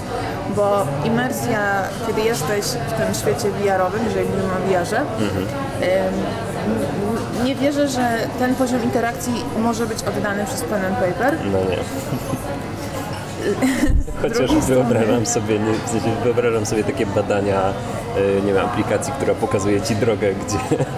Bo 0.55 0.87
imersja, 1.05 1.59
kiedy 2.07 2.21
jesteś 2.21 2.65
w 2.65 2.91
tym 2.93 3.13
świecie 3.21 3.49
VR-owym, 3.51 4.05
jeżeli 4.05 4.25
mówimy 4.29 4.53
o 4.53 4.79
VR-ze, 4.81 4.97
n- 4.97 5.05
nie 7.45 7.55
wierzę, 7.55 7.87
że 7.87 8.17
ten 8.39 8.55
poziom 8.55 8.83
interakcji 8.83 9.33
może 9.57 9.85
być 9.87 10.03
oddany 10.03 10.45
przez 10.45 10.61
pen 10.61 10.85
and 10.85 10.95
paper. 10.97 11.37
No 11.51 11.57
nie. 11.69 11.77
Chociaż 14.21 14.51
wyobrażam 14.55 15.25
sobie, 15.25 15.59
nie, 15.59 15.73
w 15.85 15.89
sensie 15.89 16.15
wyobrażam 16.23 16.65
sobie 16.65 16.83
takie 16.83 17.05
badania, 17.05 17.73
y, 18.17 18.41
nie 18.45 18.53
wiem, 18.53 18.65
aplikacji, 18.65 19.13
która 19.13 19.33
pokazuje 19.35 19.81
ci 19.81 19.95
drogę, 19.95 20.33
gdzie 20.33 20.57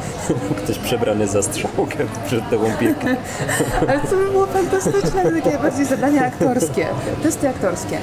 ktoś 0.63 0.79
przebrany 0.79 1.27
za 1.27 1.43
strzałkę 1.43 1.97
przed 2.25 2.49
tobą 2.49 2.65
biegnie. 2.81 3.15
Ale 3.89 3.99
to 3.99 4.15
by 4.15 4.31
było 4.31 4.45
fantastyczne, 4.45 5.41
takie 5.41 5.57
bardziej 5.57 5.85
zadania 5.85 6.25
aktorskie, 6.25 6.87
testy 7.23 7.49
aktorskie. 7.49 7.97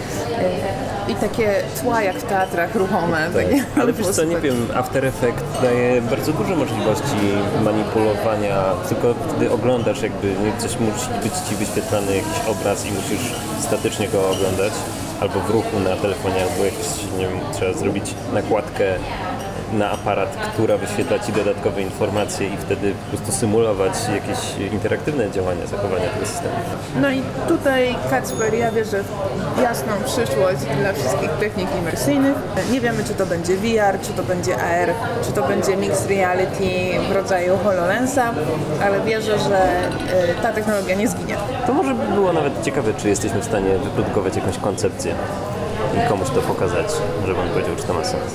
I 1.09 1.15
takie 1.15 1.55
tła 1.83 2.03
jak 2.03 2.17
w 2.17 2.23
teatrach 2.23 2.75
ruchome. 2.75 3.31
Takie 3.35 3.65
Ale 3.81 3.93
wiesz 3.93 4.07
co, 4.07 4.25
nie 4.25 4.37
wiem, 4.37 4.69
After 4.75 5.05
Effects 5.05 5.43
daje 5.63 6.03
bardzo 6.03 6.33
dużo 6.33 6.57
możliwości 6.57 7.17
manipulowania, 7.65 8.65
tylko 8.89 9.15
gdy 9.37 9.51
oglądasz 9.51 10.03
jakby, 10.03 10.35
coś 10.59 10.71
musi 10.79 11.09
być 11.23 11.33
ci 11.49 11.55
wyświetlany 11.55 12.17
jakiś 12.17 12.49
obraz 12.49 12.87
i 12.87 12.91
musisz 12.93 13.33
statycznie 13.61 14.09
go 14.09 14.31
oglądać, 14.31 14.73
albo 15.21 15.41
w 15.41 15.51
ruchu 15.51 15.81
na 15.81 15.97
telefonie, 15.97 16.43
albo 16.43 16.65
jakiś, 16.65 16.89
nie 17.19 17.27
wiem, 17.29 17.41
trzeba 17.53 17.73
zrobić 17.73 18.15
nakładkę 18.33 18.85
na 19.73 19.91
aparat, 19.91 20.37
która 20.55 20.77
wyświetla 20.77 21.19
ci 21.19 21.33
dodatkowe 21.33 21.83
informacje 21.83 22.47
i 22.49 22.57
wtedy 22.57 22.93
po 22.93 23.17
prostu 23.17 23.33
symulować 23.41 23.93
jakieś 24.15 24.73
interaktywne 24.73 25.31
działania, 25.31 25.67
zachowania 25.67 26.09
tego 26.09 26.27
systemu. 26.27 26.55
No 27.01 27.11
i 27.11 27.23
tutaj 27.49 27.97
Kacper, 28.11 28.55
ja 28.55 28.71
wierzę 28.71 29.05
w 29.57 29.63
jasną 29.63 29.93
przyszłość 30.05 30.61
dla 30.81 30.93
wszystkich 30.93 31.31
technik 31.31 31.69
imersyjnych. 31.81 32.35
Nie 32.73 32.81
wiemy, 32.81 33.05
czy 33.05 33.15
to 33.15 33.27
będzie 33.27 33.57
VR, 33.57 34.01
czy 34.03 34.13
to 34.13 34.23
będzie 34.23 34.55
AR, 34.55 34.89
czy 35.27 35.33
to 35.33 35.49
będzie 35.49 35.77
mixed 35.77 36.11
reality 36.11 36.65
w 37.09 37.13
rodzaju 37.13 37.59
HoloLensa, 37.65 38.35
ale 38.85 39.01
wierzę, 39.01 39.39
że 39.39 39.89
y, 40.31 40.43
ta 40.43 40.53
technologia 40.53 40.95
nie 40.97 41.09
zginie. 41.09 41.37
To 41.67 41.73
może 41.73 41.95
by 41.95 42.15
było 42.15 42.33
nawet 42.33 42.65
ciekawe, 42.65 42.95
czy 42.95 43.09
jesteśmy 43.09 43.41
w 43.41 43.45
stanie 43.45 43.79
wyprodukować 43.79 44.37
jakąś 44.37 44.59
koncepcję 44.59 45.15
i 45.97 46.09
komuś 46.09 46.31
to 46.31 46.41
pokazać, 46.41 46.87
żeby 47.27 47.41
on 47.41 47.49
powiedział, 47.49 47.77
czy 47.77 47.83
to 47.83 47.95
ma 47.95 48.05
sens. 48.05 48.33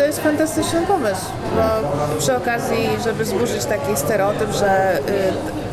To 0.00 0.06
jest 0.06 0.20
fantastyczny 0.20 0.86
pomysł, 0.86 1.26
bo 1.56 2.18
przy 2.18 2.36
okazji, 2.36 2.88
żeby 3.04 3.24
zburzyć 3.24 3.64
taki 3.64 3.96
stereotyp, 3.96 4.52
że, 4.52 4.98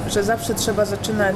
y, 0.07 0.09
że 0.09 0.23
zawsze 0.23 0.53
trzeba 0.53 0.85
zaczynać 0.85 1.35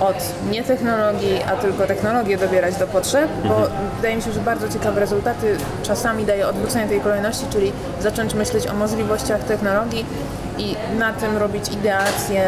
od 0.00 0.16
nie 0.50 0.64
technologii, 0.64 1.42
a 1.42 1.56
tylko 1.56 1.86
technologię 1.86 2.38
dobierać 2.38 2.76
do 2.76 2.86
potrzeb, 2.86 3.30
bo 3.44 3.54
wydaje 3.96 4.16
mi 4.16 4.22
się, 4.22 4.32
że 4.32 4.40
bardzo 4.40 4.68
ciekawe 4.68 5.00
rezultaty 5.00 5.56
czasami 5.82 6.24
daje 6.24 6.48
odwrócenie 6.48 6.88
tej 6.88 7.00
kolejności, 7.00 7.46
czyli 7.50 7.72
zacząć 8.00 8.34
myśleć 8.34 8.66
o 8.66 8.74
możliwościach 8.74 9.44
technologii 9.44 10.06
i 10.58 10.76
na 10.98 11.12
tym 11.12 11.36
robić 11.36 11.68
ideacje 11.68 12.44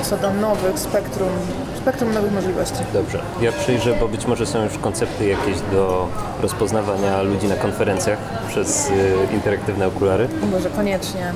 y, 0.00 0.04
co 0.04 0.16
do 0.16 0.30
nowych 0.30 0.78
spektrum, 0.78 1.30
spektrum 1.88 2.14
nowych 2.14 2.32
możliwości. 2.32 2.78
Dobrze. 2.92 3.22
Ja 3.40 3.52
przyjrzę, 3.52 3.94
bo 4.00 4.08
być 4.08 4.26
może 4.26 4.46
są 4.46 4.64
już 4.64 4.78
koncepty 4.78 5.26
jakieś 5.26 5.56
do 5.72 6.08
rozpoznawania 6.42 7.22
ludzi 7.22 7.46
na 7.46 7.56
konferencjach 7.56 8.18
przez 8.48 8.90
y, 8.90 9.34
interaktywne 9.34 9.86
okulary 9.86 10.28
Może 10.50 10.70
koniecznie. 10.70 11.32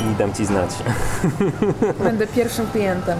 y, 0.00 0.12
i 0.12 0.14
dam 0.18 0.34
Ci 0.34 0.46
znać. 0.46 0.70
Będę 2.04 2.26
pierwszym 2.26 2.66
klientem. 2.66 3.18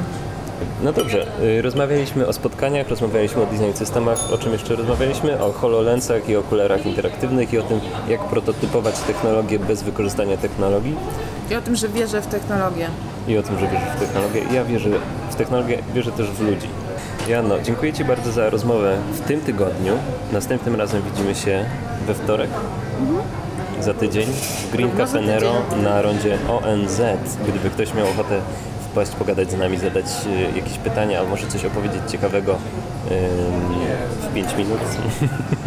No 0.83 0.93
dobrze, 0.93 1.27
y, 1.43 1.63
rozmawialiśmy 1.63 2.27
o 2.27 2.33
spotkaniach, 2.33 2.89
rozmawialiśmy 2.89 3.43
o 3.43 3.47
design 3.47 3.73
systemach, 3.75 4.33
o 4.33 4.39
czym 4.39 4.53
jeszcze 4.53 4.77
rozmawialiśmy? 4.77 5.43
O 5.43 5.53
HoloLensach 5.53 6.29
i 6.29 6.37
okularach 6.37 6.87
interaktywnych 6.87 7.53
i 7.53 7.59
o 7.59 7.63
tym, 7.63 7.81
jak 8.09 8.21
prototypować 8.21 8.99
technologię 8.99 9.59
bez 9.59 9.83
wykorzystania 9.83 10.37
technologii 10.37 10.97
I 11.51 11.55
o 11.57 11.61
tym, 11.61 11.77
że 11.77 11.89
wierzę 11.89 12.23
w 12.23 12.27
technologię. 12.27 12.87
i 13.29 13.39
o 13.39 13.43
tym, 13.43 13.59
że 13.59 13.67
wierzysz 13.67 13.89
w 13.97 14.01
technologię. 14.01 14.41
Ja 14.55 14.65
wierzę 14.65 14.91
technologię, 15.41 15.79
wierzę 15.95 16.13
też 16.13 16.27
w 16.27 16.41
ludzi. 16.41 16.69
Jano, 17.29 17.61
dziękuję 17.61 17.93
Ci 17.93 18.05
bardzo 18.05 18.33
za 18.33 18.51
rozmowę 18.51 18.99
w 19.13 19.21
tym 19.21 19.41
tygodniu. 19.41 19.93
Następnym 20.33 20.75
razem 20.75 21.03
widzimy 21.03 21.35
się 21.35 21.65
we 22.07 22.15
wtorek. 22.15 22.51
Za 23.81 23.95
tydzień 23.95 24.27
w 24.27 24.73
Green 24.73 24.91
Równo 24.91 25.07
za 25.07 25.13
Cafe 25.13 25.27
Nero 25.27 25.53
tydzień. 25.53 25.85
na 25.85 26.03
rondzie 26.03 26.39
ONZ. 26.49 27.01
Gdyby 27.49 27.71
ktoś 27.71 27.95
miał 27.95 28.07
ochotę 28.07 28.41
wpaść, 28.91 29.11
pogadać 29.11 29.51
z 29.51 29.59
nami, 29.59 29.79
zadać 29.79 30.07
y, 30.27 30.57
jakieś 30.59 30.79
pytania, 30.79 31.19
albo 31.19 31.31
może 31.31 31.47
coś 31.47 31.65
opowiedzieć 31.65 32.01
ciekawego 32.11 32.57
w 34.21 34.35
5 34.35 34.49
minut, 34.59 34.81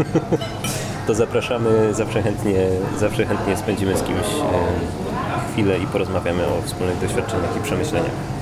to 1.08 1.14
zapraszamy. 1.14 1.94
Zawsze 1.94 2.22
chętnie, 2.22 2.68
zawsze 3.00 3.26
chętnie 3.26 3.58
spędzimy 3.58 3.98
z 3.98 4.04
kimś 4.04 4.28
y, 4.28 5.52
chwilę 5.54 5.80
i 5.80 5.88
porozmawiamy 5.88 6.44
o 6.48 6.62
wspólnych 6.66 7.00
doświadczeniach 7.00 7.58
i 7.58 7.64
przemyśleniach. 7.64 8.33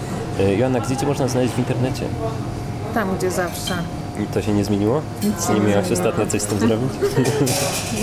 Y, 0.50 0.56
Joanna, 0.58 0.80
gdzie 0.80 0.98
Cię 0.98 1.06
można 1.06 1.28
znaleźć 1.28 1.54
w 1.54 1.60
internecie? 1.60 2.04
Tam, 2.94 3.18
gdzie 3.18 3.32
zawsze. 3.32 3.74
I 4.20 4.26
to 4.34 4.42
się 4.42 4.54
nie 4.54 4.66
zmieniło? 4.66 5.02
Nic 5.24 5.48
się 5.48 5.54
nie 5.54 5.60
nie 5.60 5.68
miałaś 5.68 5.86
zmieniło. 5.86 6.08
ostatnio 6.10 6.32
coś 6.32 6.42
z 6.42 6.46
tym 6.46 6.60
zrobić? 6.68 6.90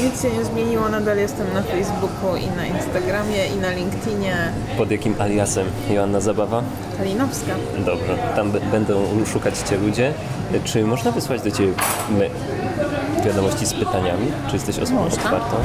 Nic 0.05 0.23
się 0.23 0.31
nie 0.31 0.45
zmieniło, 0.45 0.89
nadal 0.89 1.17
jestem 1.19 1.47
na 1.55 1.63
Facebooku 1.63 2.37
i 2.37 2.57
na 2.57 2.67
Instagramie 2.67 3.47
i 3.47 3.57
na 3.61 3.71
LinkedInie. 3.71 4.37
Pod 4.79 4.91
jakim 4.91 5.15
aliasem? 5.21 5.67
Joanna 5.91 6.21
Zabawa? 6.21 6.63
Kalinowska. 6.99 7.53
Dobrze, 7.87 8.19
tam 8.37 8.51
b- 8.51 8.61
będą 8.73 9.03
szukać 9.33 9.59
Cię 9.59 9.77
ludzie. 9.77 10.13
Czy 10.65 10.85
można 10.85 11.11
wysłać 11.13 11.43
do 11.43 11.51
Ciebie 11.51 11.73
my, 12.19 12.31
wiadomości 13.23 13.67
z 13.67 13.75
pytaniami? 13.75 14.27
Czy 14.49 14.53
jesteś 14.57 14.79
osobą 14.79 15.01
Można. 15.05 15.23
otwartą? 15.23 15.57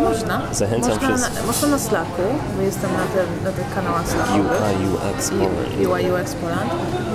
Można. 0.00 0.40
Zachęcam 0.52 0.90
można 0.90 1.08
przez- 1.08 1.20
Na, 1.20 1.42
można 1.46 1.68
na 1.68 1.78
Slacku, 1.78 2.22
bo 2.56 2.62
jestem 2.62 2.90
na, 2.92 2.98
tym, 2.98 3.26
na 3.44 3.50
tych 3.52 3.74
kanałach 3.74 4.08
Slackowych. 4.08 4.62
UI, 4.62 4.86
UX, 4.94 5.30
Poland. 5.30 5.80
I- 5.80 5.86
UI 5.86 6.12
UX 6.22 6.34
Poland. 6.34 6.70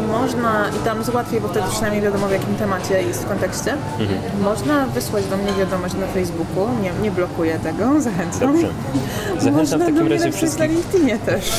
Można, 0.08 0.66
i 0.82 0.86
tam 0.86 0.98
jest 0.98 1.14
łatwiej, 1.14 1.42
bo 1.42 1.48
wtedy 1.48 1.66
przynajmniej 1.72 2.02
wiadomo 2.04 2.28
w 2.28 2.32
jakim 2.32 2.56
temacie 2.56 3.02
jest 3.04 3.24
w 3.24 3.28
kontekście. 3.28 3.74
Mhm. 4.00 4.20
Można 4.44 4.86
wysłać 4.86 5.26
do 5.26 5.38
mnie 5.38 5.54
wiadomość 5.60 5.94
na 5.96 6.08
Facebooku, 6.08 6.68
nie, 6.82 6.92
nie 7.02 7.12
blokuję 7.12 7.60
tego, 7.60 7.86
zachęcam. 8.02 8.40
Dobrze. 8.54 8.68
Zachęcam 9.36 9.54
Można 9.54 9.78
w 9.78 9.80
takim 9.80 9.98
razie 9.98 10.10
napisać 10.10 10.32
na 10.32 10.38
wszystkich, 10.38 10.70
LinkedInie 10.72 11.18
też. 11.20 11.52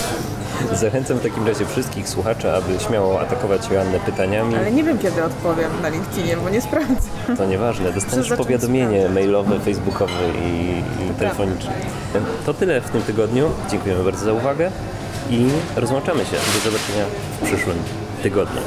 Zachęcam 0.72 1.18
w 1.18 1.22
takim 1.22 1.46
razie 1.46 1.66
wszystkich 1.66 2.08
słuchaczy, 2.08 2.52
aby 2.52 2.80
śmiało 2.80 3.20
atakować 3.20 3.70
Joannę 3.70 4.00
pytaniami. 4.00 4.56
Ale 4.56 4.72
nie 4.72 4.84
wiem 4.84 4.98
kiedy 4.98 5.24
odpowiem 5.24 5.70
na 5.82 5.88
LinkedInie, 5.88 6.36
bo 6.36 6.50
nie 6.50 6.60
sprawdzę. 6.60 7.08
To 7.36 7.46
nieważne, 7.46 7.92
dostaniesz 7.92 8.28
powiadomienie 8.28 9.08
mailowe, 9.08 9.60
facebookowe 9.60 10.12
i, 10.44 10.78
i 11.04 11.14
telefoniczne. 11.18 11.72
To 12.46 12.54
tyle 12.54 12.80
w 12.80 12.90
tym 12.90 13.02
tygodniu. 13.02 13.50
Dziękujemy 13.70 14.04
bardzo 14.04 14.24
za 14.24 14.32
uwagę 14.32 14.70
i 15.30 15.48
rozłączamy 15.76 16.24
się. 16.24 16.36
Do 16.36 16.70
zobaczenia 16.70 17.04
w 17.40 17.44
przyszłym 17.44 17.76
tygodniu. 18.22 18.60